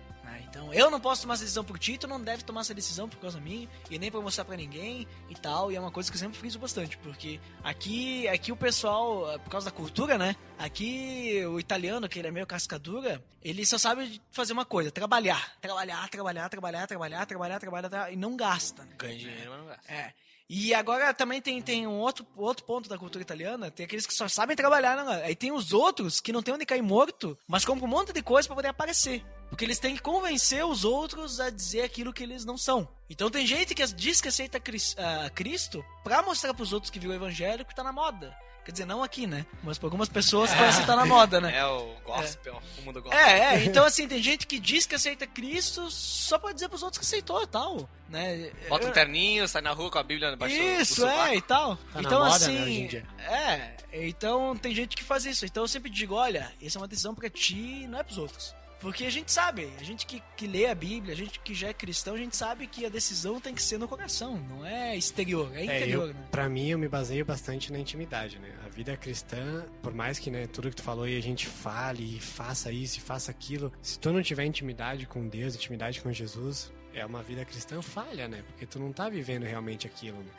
[0.52, 3.08] Então, eu não posso tomar essa decisão por ti, tu não deve tomar essa decisão
[3.08, 5.72] por causa minha, e nem pra mostrar pra ninguém e tal.
[5.72, 9.38] E é uma coisa que eu sempre friso bastante, porque aqui, aqui o pessoal, eh,
[9.38, 10.36] por causa da cultura, né?
[10.60, 15.54] Aqui o italiano, que ele é meio cascadura, ele só sabe fazer uma coisa: trabalhar.
[15.62, 18.84] Trabalhar, trabalhar, trabalhar, trabalhar, trabalhar, trabalhar, trabalhar e não gasta.
[18.84, 18.92] né?
[18.98, 19.92] Ganha dinheiro, mas não gasta.
[19.92, 20.14] É.
[20.54, 24.14] E agora também tem, tem um outro, outro ponto da cultura italiana, tem aqueles que
[24.14, 25.24] só sabem trabalhar, né?
[25.24, 28.22] Aí tem os outros que não tem onde cair morto, mas compram um monte de
[28.22, 29.24] coisa pra poder aparecer.
[29.48, 32.86] Porque eles têm que convencer os outros a dizer aquilo que eles não são.
[33.10, 34.62] Então tem gente que diz que aceita
[34.98, 38.36] ah, Cristo pra mostrar pros outros que viu o evangelho que tá na moda.
[38.64, 39.46] Quer dizer, não aqui, né?
[39.64, 41.58] Mas pra algumas pessoas parece que tá na moda, né?
[41.58, 43.20] É o gospel, o mundo gospel.
[43.20, 46.84] É, é, então assim, tem gente que diz que aceita Cristo só pra dizer pros
[46.84, 48.52] outros que aceitou e tal, né?
[48.70, 51.20] Bota um terninho, sai na rua com a Bíblia debaixo do- do isso, sovaco.
[51.34, 51.76] é, e tal.
[51.76, 52.54] Tá na então, moda, assim.
[52.54, 53.08] né, hoje em dia.
[53.20, 55.44] É, então tem gente que faz isso.
[55.46, 58.56] Então eu sempre digo: olha, essa é uma decisão pra ti, não é pros outros.
[58.82, 61.68] Porque a gente sabe, a gente que, que lê a Bíblia, a gente que já
[61.68, 64.98] é cristão, a gente sabe que a decisão tem que ser no coração, não é
[64.98, 66.28] exterior, é É, interior, eu, né?
[66.32, 68.52] pra mim, eu me baseio bastante na intimidade, né?
[68.66, 72.18] A vida cristã, por mais que, né, tudo que tu falou aí a gente fale
[72.18, 76.12] e faça isso e faça aquilo, se tu não tiver intimidade com Deus, intimidade com
[76.12, 78.44] Jesus, é uma vida cristã falha, né?
[78.48, 80.32] Porque tu não tá vivendo realmente aquilo, né?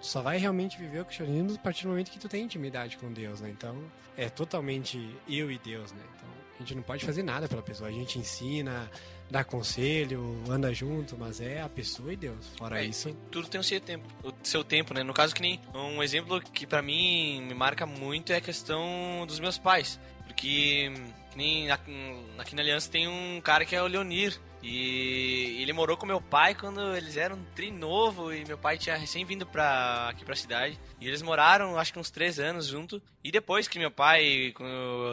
[0.00, 2.96] Tu só vai realmente viver o cristianismo a partir do momento que tu tem intimidade
[2.96, 3.50] com Deus, né?
[3.50, 3.76] Então,
[4.16, 6.02] é totalmente eu e Deus, né?
[6.16, 6.28] Então,
[6.58, 7.88] a gente não pode fazer nada pela pessoa.
[7.88, 8.90] A gente ensina,
[9.30, 12.48] dá conselho, anda junto, mas é a pessoa e Deus.
[12.58, 15.02] Fora É, isso, tudo tem o seu tempo, o seu tempo, né?
[15.02, 19.24] No caso que nem um exemplo que pra mim me marca muito é a questão
[19.26, 20.90] dos meus pais, porque
[21.30, 25.96] que nem aqui na Aliança tem um cara que é o Leonir e ele morou
[25.96, 30.08] com meu pai quando eles eram tri novo e meu pai tinha recém vindo pra
[30.08, 33.78] aqui pra cidade e eles moraram acho que uns três anos junto e depois que
[33.78, 34.52] meu pai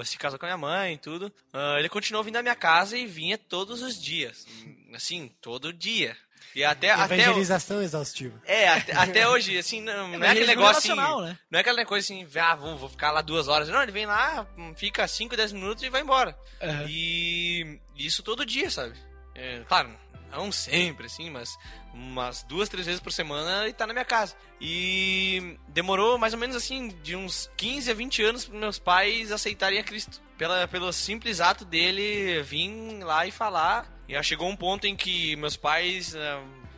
[0.03, 2.97] se casou com a minha mãe e tudo ah, ele continuou vindo à minha casa
[2.97, 4.47] e vinha todos os dias
[4.93, 6.17] assim todo dia
[6.55, 8.41] e até até evangelização exaustiva.
[8.45, 11.21] é, até, até hoje, assim, não, não é aquele negócio assim.
[11.21, 11.37] né?
[11.51, 13.67] Não é aquele coisa assim, ah, vou, vou ficar lá duas horas.
[13.67, 16.33] Não, ele vem lá, fica 5, 10 minutos e vai embora.
[16.61, 16.85] Aham.
[16.87, 18.95] E isso todo dia, sabe?
[19.35, 19.89] É, claro,
[20.31, 21.57] não sempre, assim, mas
[21.93, 24.35] umas duas, três vezes por semana ele tá na minha casa.
[24.59, 29.31] E demorou mais ou menos assim, de uns 15 a 20 anos para meus pais
[29.31, 30.21] aceitarem a Cristo.
[30.37, 33.91] Pela, pelo simples ato dele vir lá e falar.
[34.07, 36.15] E chegou um ponto em que meus pais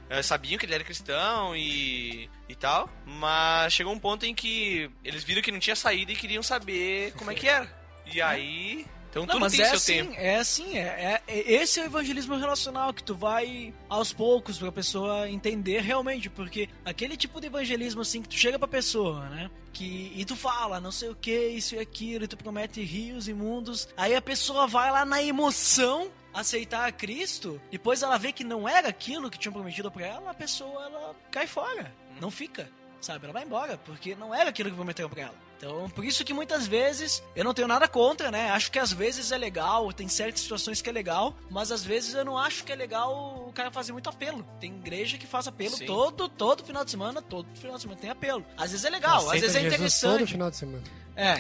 [0.10, 4.90] ah, sabiam que ele era cristão e, e tal, mas chegou um ponto em que
[5.04, 7.68] eles viram que não tinha saída e queriam saber como é que era.
[8.06, 8.86] E aí.
[9.24, 10.14] Então Não, tudo mas tem é seu assim, tempo.
[10.18, 14.72] é assim, é, é- esse é o evangelismo relacional que tu vai aos poucos pra
[14.72, 19.50] pessoa entender realmente, porque aquele tipo de evangelismo assim que tu chega pra pessoa, né?
[19.74, 23.28] Que, e tu fala, não sei o que, isso e aquilo, e tu promete rios
[23.28, 28.32] e mundos, aí a pessoa vai lá na emoção aceitar a Cristo, depois ela vê
[28.32, 31.92] que não era aquilo que tinham prometido pra ela, a pessoa ela cai fora,
[32.22, 32.70] não fica.
[33.00, 35.36] Sabe, ela vai embora, porque não era aquilo que prometeram pra ela.
[35.58, 38.52] Então, por isso que muitas vezes, eu não tenho nada contra, né?
[38.52, 42.14] Acho que às vezes é legal, tem certas situações que é legal, mas às vezes
[42.14, 44.46] eu não acho que é legal o cara fazer muito apelo.
[44.60, 45.86] Tem igreja que faz apelo Sim.
[45.88, 48.46] todo, todo final de semana, todo final de semana tem apelo.
[48.56, 50.20] Às vezes é legal, às vezes é interessante.
[50.20, 50.84] todo final de semana.
[51.16, 51.34] É.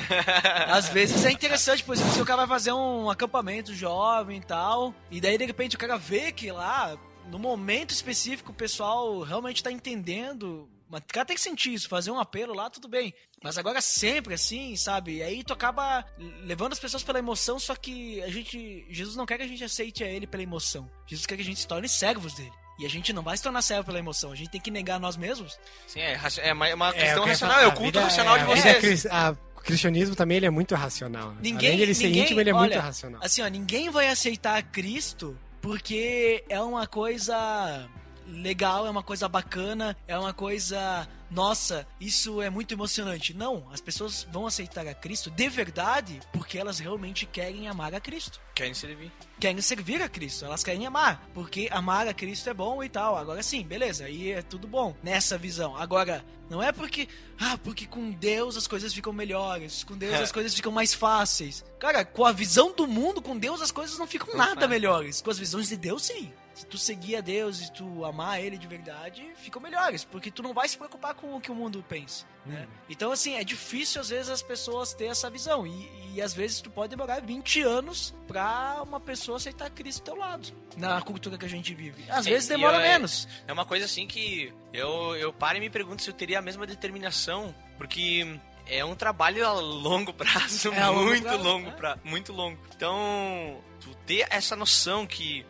[0.72, 4.43] Às vezes é interessante, por exemplo, se o cara vai fazer um acampamento jovem e
[4.43, 6.97] tal, e daí de repente o cara vê que lá,
[7.30, 10.68] no momento específico, o pessoal realmente tá entendendo.
[10.89, 13.13] Mas o cara tem que sentir isso, fazer um apelo lá, tudo bem.
[13.43, 15.17] Mas agora sempre assim, sabe?
[15.17, 16.05] E aí tu acaba
[16.43, 18.85] levando as pessoas pela emoção, só que a gente.
[18.89, 20.89] Jesus não quer que a gente aceite a ele pela emoção.
[21.05, 22.51] Jesus quer que a gente se torne servos dele.
[22.79, 24.99] E a gente não vai se tornar servo pela emoção, a gente tem que negar
[24.99, 25.57] nós mesmos.
[25.88, 28.47] Sim, é, é uma, É, questão queria racional, é o culto vida- racional de é,
[28.47, 28.77] vida vocês.
[28.79, 31.31] cris- a- o cristianismo também ele é muito racional.
[31.31, 31.38] né?
[31.41, 33.19] Ninguém, Além de ele ser ninguém- íntimo, ele é olha, muito racional.
[33.23, 37.89] Assim, ó, ninguém vai aceitar Cristo porque é uma coisa
[38.28, 41.07] legal, é uma coisa bacana, é uma coisa.
[41.30, 43.34] Nossa, isso é muito emocionante.
[43.34, 47.99] Não, as pessoas vão aceitar a Cristo de verdade porque elas realmente querem amar a
[47.99, 48.39] Cristo.
[48.55, 49.11] Querem servir.
[49.39, 53.17] Querem servir a Cristo, elas querem amar, porque amar a Cristo é bom e tal.
[53.17, 55.75] Agora sim, beleza, aí é tudo bom nessa visão.
[55.75, 57.09] Agora, não é porque,
[57.39, 61.63] ah, porque com Deus as coisas ficam melhores, com Deus as coisas ficam mais fáceis.
[61.78, 65.21] Cara, com a visão do mundo, com Deus as coisas não ficam nada melhores.
[65.21, 66.32] Com as visões de Deus, sim.
[66.57, 70.41] Se tu seguir a Deus e tu amar Ele de verdade, ficam melhores, porque tu
[70.41, 72.67] não vai se preocupar com o que o mundo pensa, né?
[72.89, 76.59] Então, assim, é difícil às vezes as pessoas ter essa visão e, e às vezes
[76.59, 81.37] tu pode demorar 20 anos pra uma pessoa aceitar Cristo do teu lado, na cultura
[81.37, 82.03] que a gente vive.
[82.09, 83.27] Às É, vezes demora é- menos.
[83.47, 86.41] É uma coisa assim que eu, eu paro e me pergunto se eu teria a
[86.41, 91.69] mesma determinação, porque é um trabalho a longo prazo, É a longo muito prazo, longo,
[91.69, 91.71] é.
[91.73, 92.59] pra, muito longo.
[92.75, 95.45] Então, tu ter essa noção que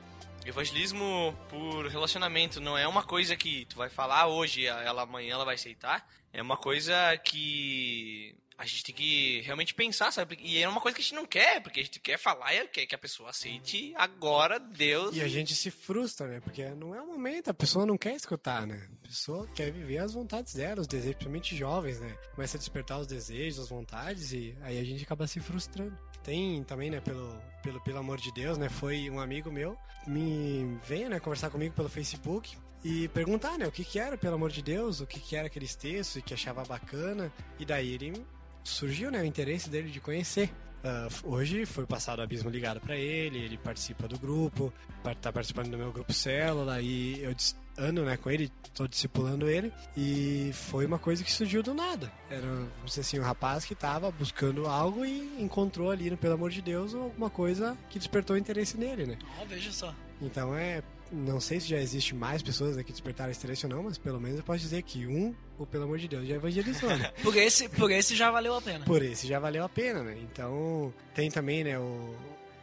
[0.50, 5.46] evangelismo por relacionamento não é uma coisa que tu vai falar hoje, ela amanhã ela
[5.46, 10.38] vai aceitar, é uma coisa que a gente tem que realmente pensar, sabe?
[10.42, 12.68] E é uma coisa que a gente não quer, porque a gente quer falar e
[12.68, 15.16] quer que a pessoa aceite agora, Deus.
[15.16, 16.40] E a gente se frustra, né?
[16.40, 18.90] Porque não é o momento, a pessoa não quer escutar, né?
[19.04, 22.18] A pessoa quer viver as vontades dela, os desejos, principalmente jovens, né?
[22.34, 25.96] Começa a despertar os desejos, as vontades e aí a gente acaba se frustrando.
[26.28, 28.68] Tem também, né, pelo, pelo, pelo amor de Deus, né?
[28.68, 33.72] Foi um amigo meu, me veio, né, conversar comigo pelo Facebook e perguntar, né, o
[33.72, 36.34] que que era, pelo amor de Deus, o que que era aqueles textos e que
[36.34, 37.32] achava bacana.
[37.58, 38.26] E daí ele
[38.62, 40.54] surgiu, né, o interesse dele de conhecer.
[40.84, 44.74] Ah, hoje foi passado o Abismo Ligado pra ele, ele participa do grupo,
[45.22, 49.50] tá participando do meu grupo Célula e eu dis- ando né, com ele, tô discipulando
[49.50, 52.12] ele e foi uma coisa que surgiu do nada.
[52.30, 56.50] Era, vamos assim, um rapaz que tava buscando algo e encontrou ali, no Pelo Amor
[56.50, 59.18] de Deus, alguma coisa que despertou interesse nele, né?
[59.40, 59.94] Ó, veja só.
[60.22, 60.82] Então é.
[61.10, 63.98] Não sei se já existe mais pessoas né, que despertaram esse interesse ou não, mas
[63.98, 67.14] pelo menos eu posso dizer que um, ou pelo amor de Deus, já evangelizou, né?
[67.24, 68.84] Por esse, por esse já valeu a pena.
[68.84, 70.18] Por esse já valeu a pena, né?
[70.22, 72.14] Então, tem também, né, o,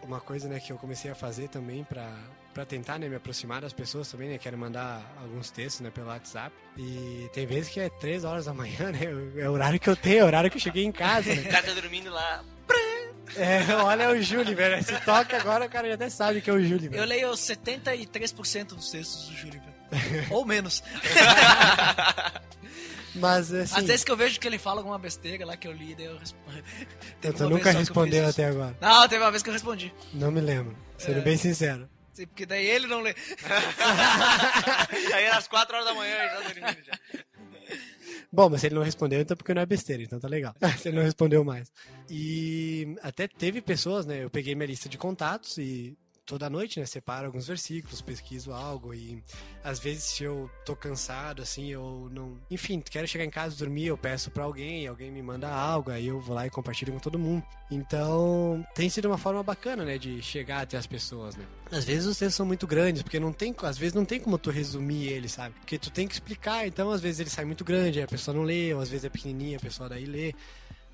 [0.02, 2.14] uma coisa, né, que eu comecei a fazer também pra,
[2.54, 4.38] pra tentar, né, me aproximar das pessoas também, né?
[4.38, 6.54] Quero mandar alguns textos, né, pelo WhatsApp.
[6.78, 9.00] E tem vezes que é três horas da manhã, né?
[9.36, 11.34] É o horário que eu tenho, é o horário que eu cheguei em casa, O
[11.34, 11.42] né?
[11.50, 12.42] cara tá dormindo lá.
[13.36, 14.82] É, olha o Júlio, velho.
[14.84, 18.66] Se toca agora, o cara já até sabe que é o Júlio, Eu leio 73%
[18.66, 19.60] dos textos do Júlio.
[19.90, 20.26] velho.
[20.30, 20.82] Ou menos.
[23.14, 25.72] Mas, assim, Às vezes que eu vejo que ele fala alguma besteira lá que eu
[25.72, 26.62] li, daí eu respondo.
[27.20, 28.76] Teve tu nunca respondeu até agora.
[28.80, 29.94] Não, teve uma vez que eu respondi.
[30.12, 31.22] Não me lembro, sendo É.
[31.22, 31.88] bem sincero.
[32.14, 33.14] Sim, Porque daí ele não lê.
[35.12, 36.98] Aí era às 4 horas da manhã já dormindo já.
[38.32, 40.54] Bom, mas se ele não respondeu, então porque não é besteira, então tá legal.
[40.78, 41.72] se ele não respondeu mais.
[42.08, 44.24] E até teve pessoas, né?
[44.24, 45.96] Eu peguei minha lista de contatos e
[46.26, 46.86] toda noite, né?
[46.86, 49.22] Separo alguns versículos, pesquiso algo e
[49.62, 52.38] às vezes se eu tô cansado, assim, eu não.
[52.50, 56.06] Enfim, quero chegar em casa dormir, eu peço pra alguém, alguém me manda algo, aí
[56.06, 57.44] eu vou lá e compartilho com todo mundo.
[57.70, 59.98] Então, tem sido uma forma bacana, né?
[59.98, 61.44] De chegar até as pessoas, né?
[61.70, 64.38] Às vezes os textos são muito grandes, porque não tem, às vezes não tem como
[64.38, 65.54] tu resumir ele, sabe?
[65.60, 68.44] Porque tu tem que explicar, então às vezes ele sai muito grande, a pessoa não
[68.44, 70.34] lê, ou às vezes é pequenininha, a pessoa daí lê.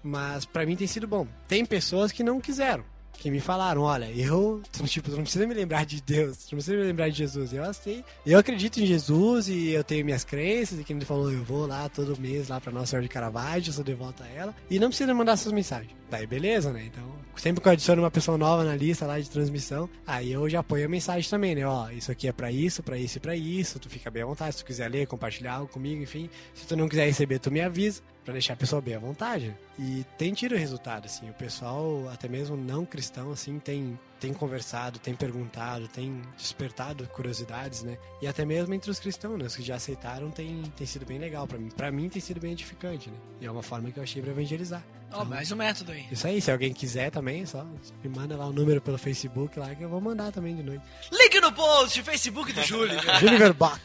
[0.03, 1.26] Mas pra mim tem sido bom.
[1.47, 2.85] Tem pessoas que não quiseram,
[3.21, 6.85] que me falaram, olha, eu, tipo, não precisa me lembrar de Deus, não precisa me
[6.85, 7.53] lembrar de Jesus.
[7.53, 11.31] Eu sei, eu acredito em Jesus e eu tenho minhas crenças, e que ele falou,
[11.31, 14.57] eu vou lá todo mês lá pra Nossa Senhora de Caravaggio, sou devoto a ela,
[14.71, 15.95] e não precisa mandar essas mensagens.
[16.11, 16.87] Daí beleza, né?
[16.87, 17.05] Então,
[17.37, 20.62] sempre que eu adiciono uma pessoa nova na lista lá de transmissão, aí eu já
[20.62, 21.66] ponho a mensagem também, né?
[21.66, 24.27] Ó, isso aqui é pra isso, pra isso e pra isso, tu fica bem à
[24.27, 26.29] vontade, se tu quiser ler, compartilhar algo comigo, enfim.
[26.55, 29.55] Se tu não quiser receber, tu me avisa, pra deixar a pessoa bem à vontade.
[29.78, 34.99] E tem tido resultado, assim, o pessoal, até mesmo não cristão, assim, tem, tem conversado,
[34.99, 37.99] tem perguntado, tem despertado curiosidades, né?
[38.22, 39.47] E até mesmo entre os cristãos, né?
[39.47, 41.70] Os que já aceitaram, tem, tem sido bem legal pra mim.
[41.70, 43.16] Pra mim tem sido bem edificante, né?
[43.41, 44.83] E é uma forma que eu achei pra evangelizar.
[45.12, 46.07] Ó, mais um método aí.
[46.12, 47.64] Isso aí, se alguém quiser também, só
[48.05, 50.85] me manda lá o número pelo Facebook lá que eu vou mandar também de noite.
[51.11, 52.97] Link no post, Facebook do Júlio.
[53.18, 53.81] Júlio Bach.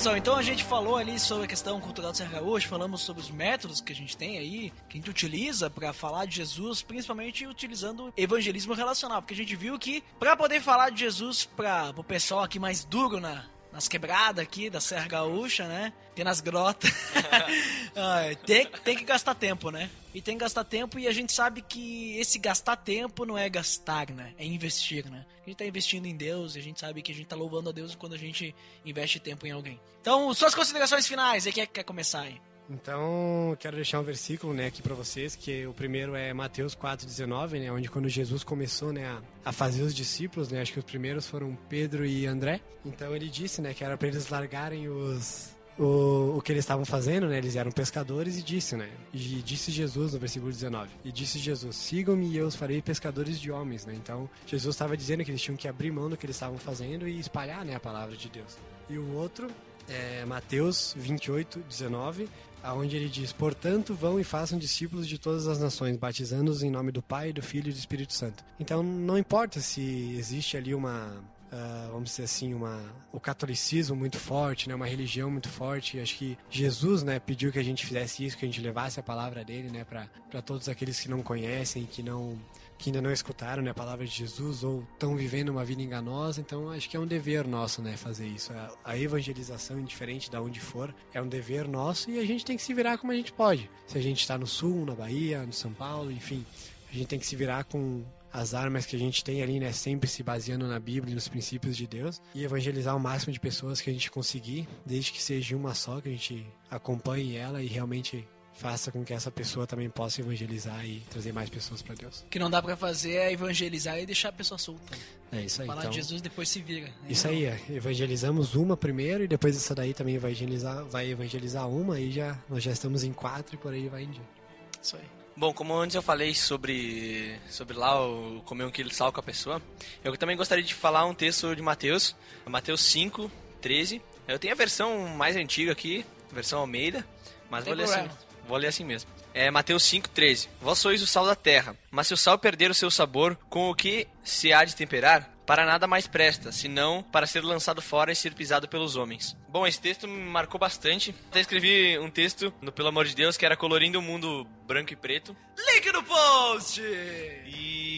[0.00, 0.16] pessoal.
[0.16, 3.30] Então a gente falou ali sobre a questão cultural do Serra Gaúcho, falamos sobre os
[3.30, 7.46] métodos que a gente tem aí, que a gente utiliza pra falar de Jesus, principalmente
[7.46, 12.02] utilizando evangelismo relacional, porque a gente viu que pra poder falar de Jesus para o
[12.02, 15.92] pessoal aqui mais duro na nas quebradas aqui da Serra Gaúcha, né?
[16.14, 16.90] Tem nas grotas.
[17.96, 19.90] Ah, tem, tem que gastar tempo, né?
[20.14, 23.48] E tem que gastar tempo e a gente sabe que esse gastar tempo não é
[23.48, 24.32] gastar, né?
[24.38, 25.26] É investir, né?
[25.44, 27.68] A gente tá investindo em Deus e a gente sabe que a gente tá louvando
[27.68, 28.54] a Deus quando a gente
[28.84, 29.80] investe tempo em alguém.
[30.00, 32.40] Então, suas considerações finais, aí quem é que quer começar aí?
[32.70, 37.58] Então, quero deixar um versículo, né, aqui para vocês, que o primeiro é Mateus 4:19,
[37.58, 40.84] né, onde quando Jesus começou, né, a, a fazer os discípulos, né, acho que os
[40.84, 42.60] primeiros foram Pedro e André.
[42.84, 45.50] Então ele disse, né, que era para eles largarem os
[45.80, 47.38] o, o que eles estavam fazendo, né?
[47.38, 48.90] Eles eram pescadores e disse, né?
[49.14, 50.90] E disse Jesus no versículo 19.
[51.02, 53.94] E disse Jesus: Sigam-me e eu os farei pescadores de homens, né?
[53.94, 57.08] Então, Jesus estava dizendo que eles tinham que abrir mão do que eles estavam fazendo
[57.08, 58.58] e espalhar, né, a palavra de Deus.
[58.90, 59.48] E o outro
[59.88, 62.28] é Mateus 28, 19,
[62.62, 66.92] aonde ele diz: Portanto, vão e façam discípulos de todas as nações, batizando-os em nome
[66.92, 68.44] do Pai, do Filho e do Espírito Santo.
[68.58, 72.80] Então, não importa se existe ali uma Uh, vamos dizer assim, uma,
[73.12, 75.98] o catolicismo muito forte, né, uma religião muito forte.
[75.98, 79.02] Acho que Jesus, né, pediu que a gente fizesse isso, que a gente levasse a
[79.02, 82.38] palavra dele, né, para todos aqueles que não conhecem, que não
[82.80, 86.40] que ainda não escutaram né, a palavra de Jesus ou estão vivendo uma vida enganosa.
[86.40, 88.52] Então, acho que é um dever nosso, né, fazer isso.
[88.82, 92.62] A, evangelização, indiferente de onde for, é um dever nosso e a gente tem que
[92.62, 93.70] se virar como a gente pode.
[93.86, 96.44] Se a gente está no Sul, na Bahia, no São Paulo, enfim,
[96.90, 98.02] a gente tem que se virar com
[98.32, 99.72] as armas que a gente tem ali, né?
[99.72, 102.20] Sempre se baseando na Bíblia e nos princípios de Deus.
[102.34, 106.00] E evangelizar o máximo de pessoas que a gente conseguir, desde que seja uma só,
[106.00, 108.26] que a gente acompanhe ela e realmente
[108.60, 112.20] faça com que essa pessoa também possa evangelizar e trazer mais pessoas para Deus.
[112.20, 114.96] O que não dá pra fazer é evangelizar e deixar a pessoa solta.
[115.32, 115.66] É isso aí.
[115.66, 116.90] Falar então, de Jesus depois se vira.
[117.08, 117.74] Isso Aí aí, é.
[117.74, 122.38] evangelizamos uma primeiro e depois essa daí também vai evangelizar, vai evangelizar uma e já
[122.50, 124.20] nós já estamos em quatro e por aí vai em diante.
[124.20, 124.82] não.
[124.82, 125.04] Isso aí.
[125.34, 129.20] Bom, como antes eu falei sobre, sobre lá o comer um quilo de sal com
[129.20, 129.62] a pessoa,
[130.04, 133.30] eu também gostaria de falar um texto de Mateus, Mateus 5,
[133.62, 134.02] 13.
[134.28, 137.06] Eu tenho a versão mais antiga aqui, versão Almeida,
[137.48, 138.29] mas Tem vou ler, assim.
[138.50, 139.08] Vou ler assim mesmo.
[139.32, 140.48] É Mateus 5, 13.
[140.60, 143.70] Vós sois o sal da terra, mas se o sal perder o seu sabor, com
[143.70, 145.30] o que se há de temperar?
[145.46, 149.36] Para nada mais presta, senão para ser lançado fora e ser pisado pelos homens.
[149.48, 151.14] Bom, esse texto me marcou bastante.
[151.28, 154.92] Até escrevi um texto no Pelo Amor de Deus que era colorindo o mundo branco
[154.92, 155.36] e preto.
[155.58, 156.80] Link no post!
[156.80, 157.89] E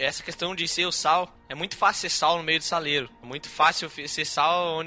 [0.00, 3.10] essa questão de ser o sal, é muito fácil ser sal no meio do saleiro.
[3.22, 4.80] É muito fácil ser sal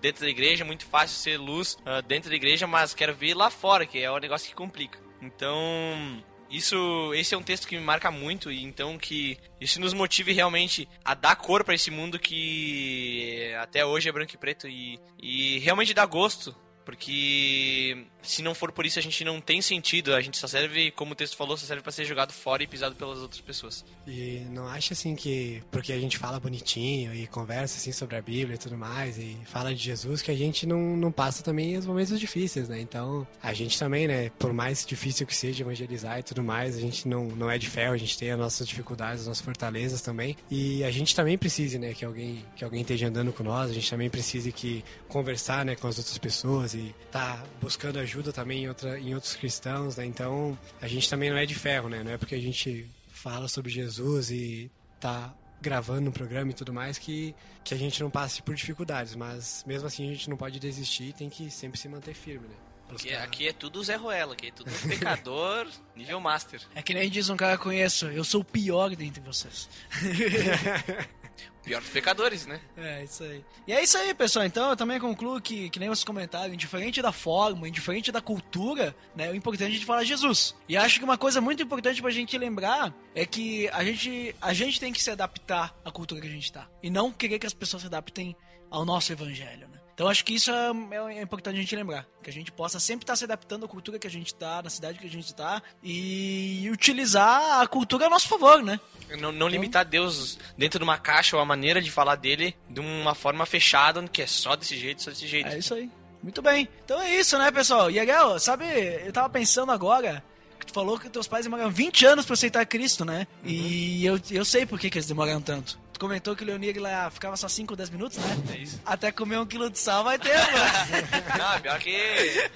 [0.00, 3.34] dentro da igreja, é muito fácil ser luz ah, dentro da igreja, mas quero ver
[3.34, 4.98] lá fora, que é o negócio que complica.
[5.20, 9.92] Então, isso, esse é um texto que me marca muito e então que isso nos
[9.92, 14.68] motive realmente a dar cor pra esse mundo que até hoje é branco e preto
[14.68, 16.54] e, e realmente dá gosto.
[16.86, 20.92] Porque se não for por isso a gente não tem sentido, a gente só serve,
[20.92, 23.84] como o texto falou, só serve pra ser jogado fora e pisado pelas outras pessoas.
[24.06, 28.22] E não acha assim que porque a gente fala bonitinho e conversa assim sobre a
[28.22, 31.76] Bíblia e tudo mais e fala de Jesus que a gente não, não passa também
[31.76, 32.80] os momentos difíceis, né?
[32.80, 34.30] Então a gente também, né?
[34.38, 37.68] Por mais difícil que seja evangelizar e tudo mais, a gente não, não é de
[37.68, 41.36] ferro, a gente tem as nossas dificuldades, as nossas fortalezas também e a gente também
[41.36, 41.94] precisa, né?
[41.94, 45.74] Que alguém que alguém esteja andando com nós, a gente também precisa que conversar, né?
[45.74, 50.04] Com as outras pessoas e tá buscando ajuda também em, outra, em outros cristãos, né?
[50.04, 52.02] Então a gente também não é de ferro, né?
[52.02, 54.70] Não é porque a gente fala sobre Jesus e
[55.00, 59.16] tá gravando um programa e tudo mais que, que a gente não passe por dificuldades,
[59.16, 62.54] mas mesmo assim a gente não pode desistir, tem que sempre se manter firme, né?
[62.88, 65.66] Aqui, Buscar- aqui é tudo Zé Ruela, aqui é tudo pecador,
[65.96, 66.60] nível master.
[66.74, 69.68] É que nem diz um cara que eu conheço, eu sou o pior dentre vocês.
[71.62, 72.60] Pior dos pecadores, né?
[72.76, 73.44] É, isso aí.
[73.66, 74.46] E é isso aí, pessoal.
[74.46, 78.94] Então eu também concluo que, que nem vocês comentaram, indiferente da forma, indiferente da cultura,
[79.16, 79.32] né?
[79.32, 80.54] O importante é a gente falar Jesus.
[80.68, 84.52] E acho que uma coisa muito importante pra gente lembrar é que a gente, a
[84.54, 86.68] gente tem que se adaptar à cultura que a gente tá.
[86.80, 88.36] E não querer que as pessoas se adaptem
[88.70, 89.75] ao nosso evangelho, né?
[89.96, 92.06] Então acho que isso é, é- é importante a gente lembrar.
[92.22, 94.68] Que a gente possa sempre estar se adaptando à cultura que a gente tá, na
[94.68, 98.78] cidade que a gente tá, e utilizar a cultura a nosso favor, né?
[99.18, 102.78] Não, não limitar Deus dentro de uma caixa ou a maneira de falar dele de
[102.80, 105.48] uma forma fechada, que é só desse jeito, só desse jeito.
[105.48, 105.90] É isso aí.
[106.22, 106.68] Muito bem.
[106.84, 107.90] Então é isso, né, pessoal?
[107.90, 108.64] E Ariel, sabe,
[109.04, 110.22] eu tava pensando agora
[110.60, 113.26] que tu falou que teus pais demoraram 20 anos pra aceitar Cristo, né?
[113.44, 115.78] E eu, eu sei por que, que eles demoraram tanto.
[115.96, 118.36] Tu comentou que o Leonir lá ficava só 5 ou 10 minutos, né?
[118.52, 118.78] É isso.
[118.84, 121.38] Até comer um quilo de sal vai ter, mano.
[121.38, 122.50] Não, pior que.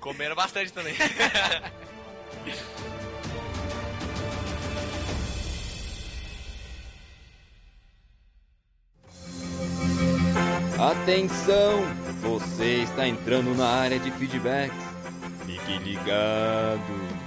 [0.00, 0.94] Comeram bastante também.
[10.78, 11.84] Atenção!
[12.22, 14.82] Você está entrando na área de feedbacks.
[15.44, 17.26] Fique ligado.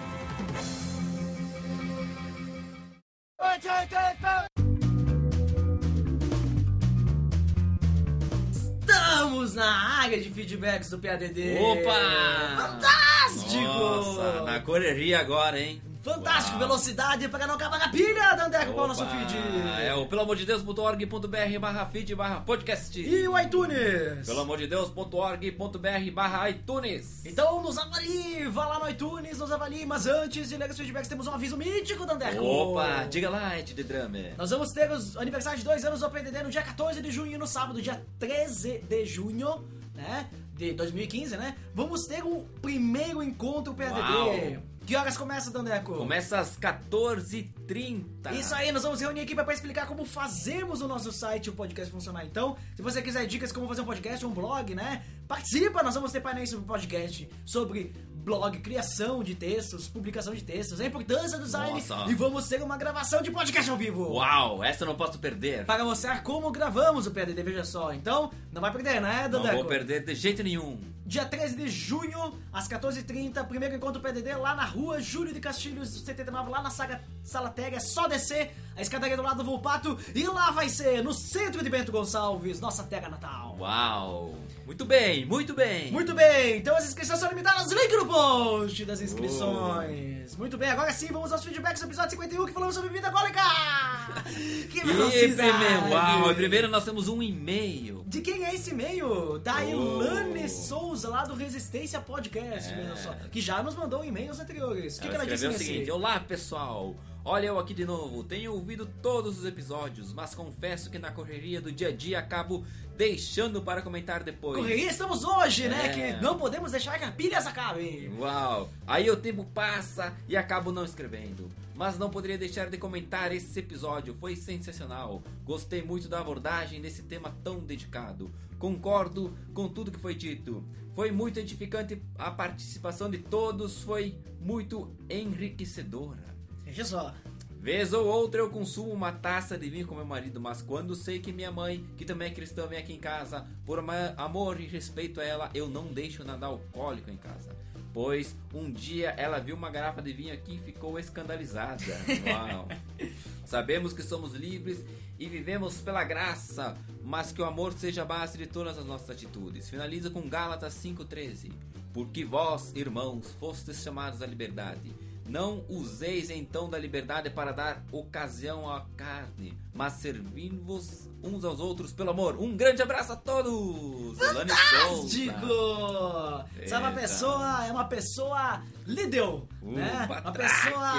[9.60, 11.58] Na área de feedbacks do PADD.
[11.60, 12.56] Opa!
[12.58, 13.62] Fantástico!
[13.62, 15.82] Nossa, na correria agora, hein?
[16.14, 16.58] Fantástico!
[16.58, 16.60] Uau.
[16.68, 19.36] Velocidade para não acabar na pilha, Dandeco, qual é o nosso feed?
[19.82, 23.00] É o pelamordedeus.org.br barra feed barra podcast.
[23.00, 24.26] E o iTunes?
[24.26, 27.26] pelamordedeus.org.br barra iTunes.
[27.26, 31.08] Então nos avalie, vá lá no iTunes, nos avalie, mas antes de ler os feedbacks
[31.08, 32.44] temos um aviso mítico, Dandeco.
[32.44, 34.34] Opa, diga lá, Ed de Drummer.
[34.38, 37.34] Nós vamos ter os aniversários de dois anos do PDD no dia 14 de junho
[37.34, 39.64] e no sábado, dia 13 de junho,
[39.96, 40.28] né?
[40.56, 41.56] De 2015, né?
[41.74, 44.00] Vamos ter o primeiro encontro PDD.
[44.00, 44.64] Uau.
[44.90, 45.96] Que horas começa, Dandeco?
[45.96, 48.34] Começa às 14h30.
[48.34, 51.92] Isso aí, nós vamos reunir aqui para explicar como fazemos o nosso site, o podcast
[51.92, 52.26] funcionar.
[52.26, 55.04] Então, se você quiser dicas de como fazer um podcast um blog, né?
[55.30, 60.82] Participa, nós vamos ter painéis sobre podcast, sobre blog, criação de textos, publicação de textos,
[60.82, 62.12] a importância do design Nossa.
[62.12, 64.12] e vamos ter uma gravação de podcast ao vivo.
[64.12, 65.66] Uau, essa eu não posso perder.
[65.68, 67.94] Para mostrar como gravamos o PDD, veja só.
[67.94, 69.58] Então, não vai perder, né, Não Dandeco?
[69.58, 70.80] vou perder de jeito nenhum.
[71.06, 75.90] Dia 13 de junho, às 14h30, primeiro encontro PDD lá na rua Júlio de Castilhos,
[75.90, 77.78] 79, lá na saga Sala Tega.
[77.78, 81.64] É só descer a escadaria do lado do Volpato e lá vai ser, no centro
[81.64, 83.56] de Bento Gonçalves, nossa terra natal.
[83.60, 84.36] Uau.
[84.68, 85.92] Muito bem, muito bem.
[85.92, 90.36] Muito bem, então as inscrições são limitadas, link no post das inscrições.
[90.38, 93.40] Muito bem, agora sim vamos aos feedbacks do episódio 51 que falamos sobre bebida alcoólica.
[94.70, 95.92] Que velocidade.
[95.92, 98.04] uau, primeiro nós temos um e-mail.
[98.08, 99.40] De quem é esse e-mail?
[99.40, 99.70] Da Oh.
[100.02, 103.28] Ilane Souza, lá do Resistência Podcast, É.
[103.32, 104.98] Que já nos mandou e-mails anteriores.
[104.98, 106.96] O que, que ela ela disse o seguinte: Olá pessoal,
[107.30, 108.24] olha eu aqui de novo.
[108.24, 112.66] Tenho ouvido todos os episódios, mas confesso que na correria do dia a dia acabo
[112.98, 114.58] deixando para comentar depois.
[114.58, 115.86] Correria estamos hoje, né?
[115.86, 115.90] É.
[115.90, 118.12] Que não podemos deixar que a pilhas acabe.
[118.18, 118.70] Uau!
[118.88, 121.50] Aí o tempo passa e acabo não escrevendo.
[121.76, 125.22] Mas não poderia deixar de comentar esse episódio, foi sensacional.
[125.46, 128.30] Gostei muito da abordagem desse tema tão dedicado.
[128.58, 130.64] Concordo com tudo que foi dito.
[130.96, 136.39] Foi muito edificante a participação de todos, foi muito enriquecedora.
[136.70, 137.16] Veja só.
[137.60, 141.20] Vez ou outra eu consumo uma taça de vinho com meu marido, mas quando sei
[141.20, 143.84] que minha mãe, que também é cristã, vem aqui em casa, por
[144.16, 147.56] amor e respeito a ela, eu não deixo nada alcoólico em casa.
[147.92, 151.84] Pois um dia ela viu uma garrafa de vinho aqui e ficou escandalizada.
[152.28, 152.68] Uau!
[153.46, 154.86] Sabemos que somos livres
[155.18, 159.10] e vivemos pela graça, mas que o amor seja a base de todas as nossas
[159.10, 159.70] atitudes.
[159.70, 161.52] Finaliza com Gálatas 5,13.
[161.92, 165.09] Porque vós, irmãos, fostes chamados à liberdade.
[165.30, 171.94] Não useis então da liberdade para dar ocasião à carne, mas servindo-vos uns aos outros
[171.94, 172.36] pelo amor.
[172.42, 174.18] Um grande abraço a todos!
[174.18, 175.46] Fantástico!
[175.46, 176.92] Uma Eita.
[176.94, 180.08] pessoa, é uma pessoa Lidl, Uh, né?
[180.22, 180.94] Uma pessoa,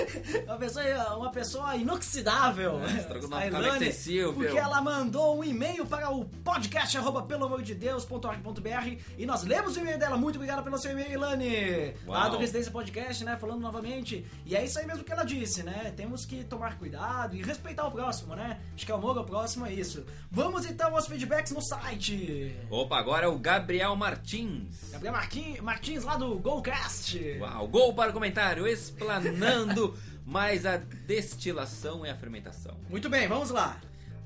[0.46, 2.80] uma pessoa, uma pessoa inoxidável.
[2.82, 3.00] É,
[3.48, 4.32] Ilane.
[4.34, 9.44] Porque ela mandou um e-mail para o podcast arroba, pelo amor de Deus.org.br e nós
[9.44, 10.16] lemos o e-mail dela.
[10.16, 11.94] Muito obrigado pelo seu e-mail, Ilane.
[12.06, 12.30] Lá Uau.
[12.30, 13.36] do Residência Podcast, né?
[13.36, 14.26] Falando novamente.
[14.44, 15.92] E é isso aí mesmo que ela disse, né?
[15.94, 18.58] Temos que tomar cuidado e respeitar o próximo, né?
[18.74, 20.04] Acho que amor ao próximo é isso.
[20.30, 22.56] Vamos então aos feedbacks no site.
[22.70, 24.90] Opa, agora é o Gabriel Martins.
[24.90, 25.14] Gabriel
[25.62, 27.35] Martins lá do Golcast.
[27.40, 32.76] Uau, gol para o comentário, explanando mais a destilação e a fermentação.
[32.88, 33.80] Muito bem, vamos lá.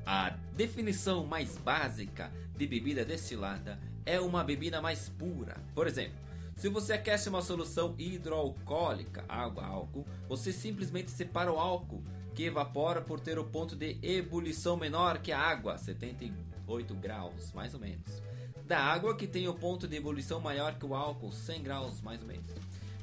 [0.06, 5.56] A definição mais básica de bebida destilada é uma bebida mais pura.
[5.74, 6.18] Por exemplo,
[6.56, 12.02] se você aquece uma solução hidroalcoólica, água, álcool, você simplesmente separa o álcool,
[12.34, 17.72] que evapora por ter o ponto de ebulição menor que a água, 78 graus, mais
[17.74, 18.22] ou menos.
[18.66, 22.20] Da água que tem o ponto de ebulição maior que o álcool, 100 graus, mais
[22.20, 22.50] ou menos.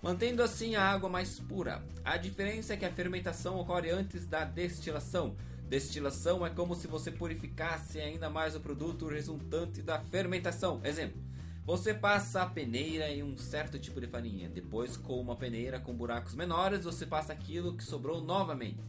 [0.02, 1.84] Mantendo assim a água mais pura.
[2.06, 5.36] A diferença é que a fermentação ocorre antes da destilação.
[5.68, 10.80] Destilação é como se você purificasse ainda mais o produto resultante da fermentação.
[10.84, 11.22] Exemplo:
[11.66, 14.48] você passa a peneira em um certo tipo de farinha.
[14.48, 18.80] Depois, com uma peneira com buracos menores, você passa aquilo que sobrou novamente.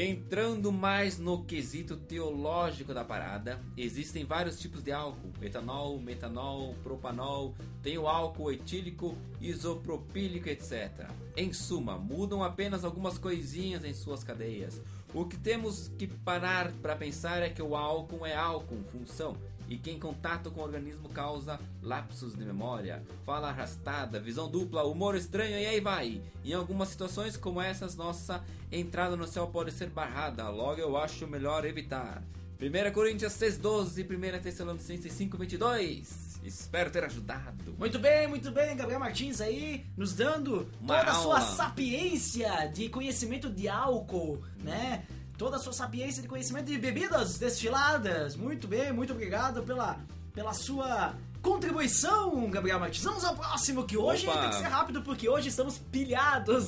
[0.00, 7.56] Entrando mais no quesito teológico da parada, existem vários tipos de álcool: etanol, metanol, propanol,
[7.82, 11.10] tem o álcool etílico, isopropílico, etc.
[11.36, 14.80] Em suma, mudam apenas algumas coisinhas em suas cadeias.
[15.12, 19.36] O que temos que parar para pensar é que o álcool é álcool, função,
[19.68, 24.84] e que em contato com o organismo causa lapsos de memória, fala arrastada, visão dupla,
[24.84, 26.22] humor estranho e aí vai.
[26.44, 28.42] Em algumas situações como essas, nossa
[28.72, 32.22] entrada no céu pode ser barrada, logo eu acho melhor evitar.
[32.60, 36.28] 1 Coríntios 6,12 e 1 Tessalonicenses 5,22.
[36.42, 37.74] Espero ter ajudado.
[37.78, 42.88] Muito bem, muito bem, Gabriel Martins aí nos dando Uma toda a sua sapiência de
[42.88, 45.04] conhecimento de álcool, né?
[45.38, 48.36] Toda a sua sapiência de conhecimento de bebidas destiladas.
[48.36, 49.98] Muito bem, muito obrigado pela
[50.34, 53.02] pela sua contribuição, Gabriel Martins.
[53.02, 54.40] Vamos ao próximo, que hoje Opa.
[54.40, 56.66] tem que ser rápido, porque hoje estamos pilhados.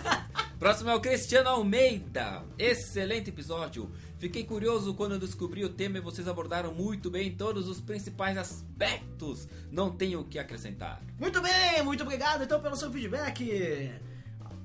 [0.58, 2.42] Próximo é o Cristiano Almeida.
[2.58, 3.90] Excelente episódio.
[4.18, 8.36] Fiquei curioso quando eu descobri o tema e vocês abordaram muito bem todos os principais
[8.36, 9.46] aspectos.
[9.70, 11.00] Não tenho o que acrescentar.
[11.18, 13.90] Muito bem, muito obrigado então pelo seu feedback.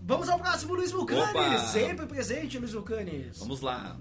[0.05, 1.21] Vamos ao próximo, Luiz Vulcani.
[1.21, 1.59] Opa.
[1.59, 3.31] Sempre presente, Luiz Vulcani.
[3.37, 3.97] Vamos lá.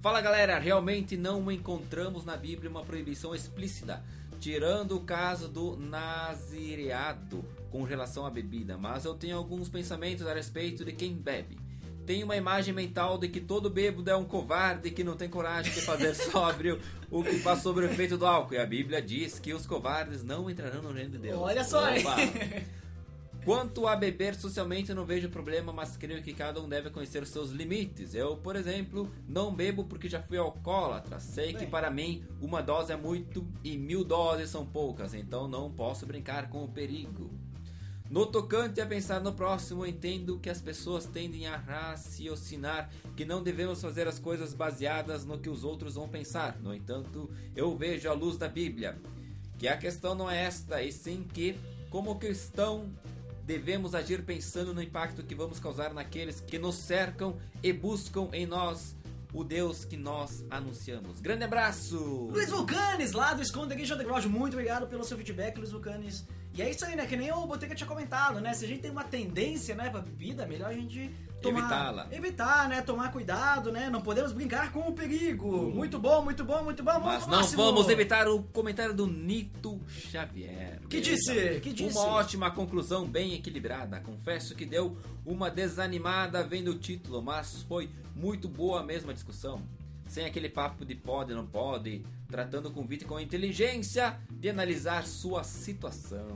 [0.00, 4.02] Fala galera, realmente não encontramos na Bíblia uma proibição explícita,
[4.38, 10.32] tirando o caso do nazireado com relação à bebida, mas eu tenho alguns pensamentos a
[10.32, 11.58] respeito de quem bebe.
[12.06, 15.72] Tenho uma imagem mental de que todo bêbado é um covarde que não tem coragem
[15.72, 16.80] de fazer sóbrio
[17.10, 18.54] o que faz sobre o efeito do álcool.
[18.54, 21.38] E a Bíblia diz que os covardes não entrarão no reino de Deus.
[21.38, 21.82] Olha só.
[21.82, 22.16] Opa.
[23.44, 27.30] Quanto a beber socialmente, não vejo problema, mas creio que cada um deve conhecer os
[27.30, 28.14] seus limites.
[28.14, 31.18] Eu, por exemplo, não bebo porque já fui alcoólatra.
[31.18, 31.70] Sei que Bem.
[31.70, 36.50] para mim uma dose é muito e mil doses são poucas, então não posso brincar
[36.50, 37.30] com o perigo.
[38.10, 43.40] No tocante a pensar no próximo, entendo que as pessoas tendem a raciocinar que não
[43.40, 46.58] devemos fazer as coisas baseadas no que os outros vão pensar.
[46.60, 48.98] No entanto, eu vejo à luz da Bíblia
[49.56, 51.56] que a questão não é esta, e sim que,
[51.88, 52.90] como cristão,
[53.50, 58.46] devemos agir pensando no impacto que vamos causar naqueles que nos cercam e buscam em
[58.46, 58.94] nós
[59.34, 61.20] o Deus que nós anunciamos.
[61.20, 61.98] Grande abraço!
[62.30, 66.24] Luiz Vulcanes, lá do Esconderijo Underground, muito obrigado pelo seu feedback, Luiz Vulcanes.
[66.54, 67.06] E é isso aí, né?
[67.06, 68.54] Que nem o Boteca tinha comentado, né?
[68.54, 71.12] Se a gente tem uma tendência, né, pra bebida, melhor a gente.
[71.48, 72.06] Evitá-la.
[72.10, 72.82] Evitar, né?
[72.82, 73.88] Tomar cuidado, né?
[73.88, 75.70] Não podemos brincar com o perigo.
[75.70, 76.92] Muito bom, muito bom, muito bom.
[76.92, 77.64] Vamos Mas não próximo.
[77.64, 80.80] vamos evitar o comentário do Nito Xavier.
[80.88, 81.60] Que disse?
[81.60, 81.96] Que disse?
[81.96, 84.00] Uma ótima conclusão bem equilibrada.
[84.00, 89.62] Confesso que deu uma desanimada vendo o título, mas foi muito boa mesmo a discussão.
[90.08, 95.44] Sem aquele papo de pode, não pode, tratando o convite com inteligência de analisar sua
[95.44, 96.26] situação.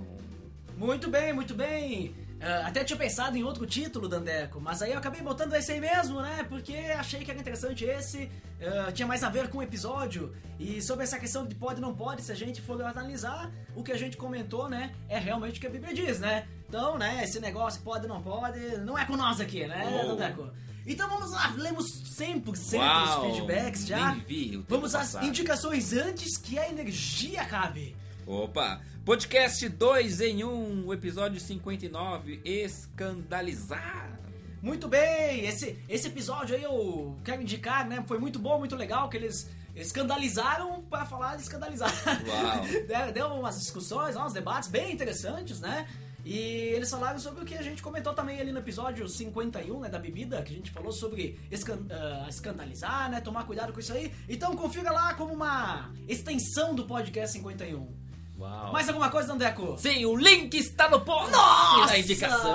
[0.76, 2.14] Muito bem, muito bem.
[2.40, 5.80] Ah, até tinha pensado em outro título, Dandeco, mas aí eu acabei botando esse aí
[5.80, 6.44] mesmo, né?
[6.48, 8.30] Porque achei que era interessante esse,
[8.60, 10.34] ah, tinha mais a ver com o episódio.
[10.58, 13.92] E sobre essa questão de pode não pode, se a gente for analisar, o que
[13.92, 14.92] a gente comentou, né?
[15.08, 16.46] É realmente o que a Bíblia diz, né?
[16.68, 20.08] Então, né, esse negócio pode não pode, não é com nós aqui, né, Oh.
[20.08, 20.50] Dandeco?
[20.86, 24.12] Então vamos lá, lemos 100% Uau, dos feedbacks já.
[24.12, 27.96] nem vi Vamos às indicações antes que a energia acabe.
[28.26, 28.80] Opa!
[29.04, 34.18] Podcast 2 em 1, episódio 59, Escandalizar.
[34.62, 38.02] Muito bem, esse, esse episódio aí eu quero indicar, né?
[38.06, 41.92] Foi muito bom, muito legal, que eles escandalizaram para falar de escandalizar.
[42.26, 43.12] Uau.
[43.12, 45.86] Deu, umas discussões, uns debates bem interessantes, né?
[46.24, 49.90] E eles falaram sobre o que a gente comentou também ali no episódio 51, né,
[49.90, 53.92] da bebida, que a gente falou sobre escan ah, escandalizar, né, tomar cuidado com isso
[53.92, 54.10] aí.
[54.26, 58.03] Então confira lá como uma extensão do podcast 51.
[58.36, 58.72] Uau.
[58.72, 59.76] Mais alguma coisa, Dandeco?
[59.78, 61.86] Sim, o link está no post Nossa!
[61.92, 62.54] da indicação.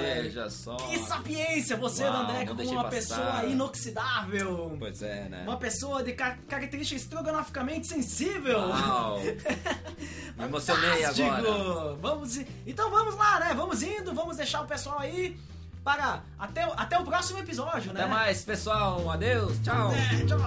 [0.00, 0.76] Veja só.
[0.76, 2.90] Que sapiência você, Uau, Dandeco, como uma passar.
[2.96, 4.76] pessoa inoxidável.
[4.78, 5.42] Pois é, né?
[5.46, 8.58] Uma pessoa de car característica estrogonoficamente sensível.
[8.60, 9.20] Uau.
[10.38, 11.94] Me emocionei agora.
[12.00, 13.52] Vamos, então vamos lá, né?
[13.54, 15.38] Vamos indo, vamos deixar o pessoal aí
[15.84, 18.00] para até, o- até o próximo episódio, né?
[18.04, 19.10] Até mais, pessoal.
[19.10, 19.58] Adeus.
[19.62, 19.92] Tchau.
[19.92, 20.38] É, tchau.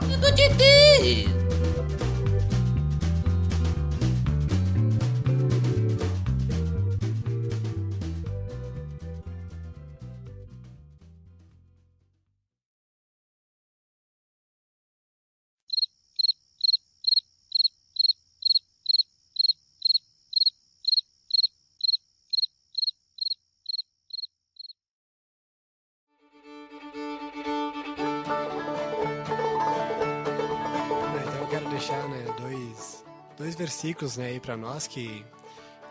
[33.63, 35.23] Versículos né, aí para nós, que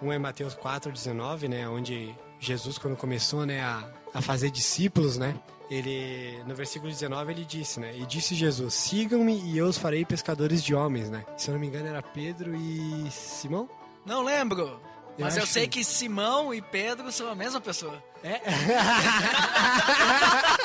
[0.03, 5.35] um é Mateus 4,19, né, onde Jesus, quando começou né, a, a fazer discípulos, né,
[5.71, 10.05] ele, no versículo 19 ele disse, né, e disse Jesus, sigam-me e eu os farei
[10.05, 11.25] pescadores de homens, né.
[11.37, 13.69] Se eu não me engano era Pedro e Simão?
[14.05, 14.79] Não lembro.
[15.19, 18.03] Eu Mas eu, acho sei que- que Simão e Pedro são a mesma pessoa.
[18.25, 18.41] É.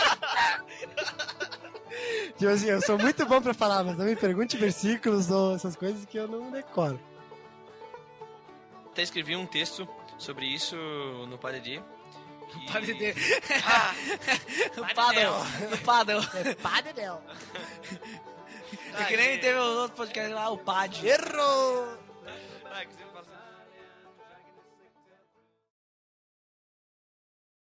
[2.38, 5.76] tipo assim, eu sou muito bom pra falar, mas não me pergunte versículos ou essas
[5.76, 7.00] coisas que eu não decoro.
[8.92, 10.76] Até escrevi um texto sobre isso
[11.28, 11.82] no Padre que...
[12.72, 13.14] Padre D.
[13.66, 13.94] Ah,
[14.78, 15.70] No.
[15.70, 16.22] No paddle.
[16.62, 17.22] Padel.
[19.00, 21.08] É que nem teve o outro podcast lá, o Pad.
[21.08, 21.98] Errou!
[22.66, 22.98] ah, que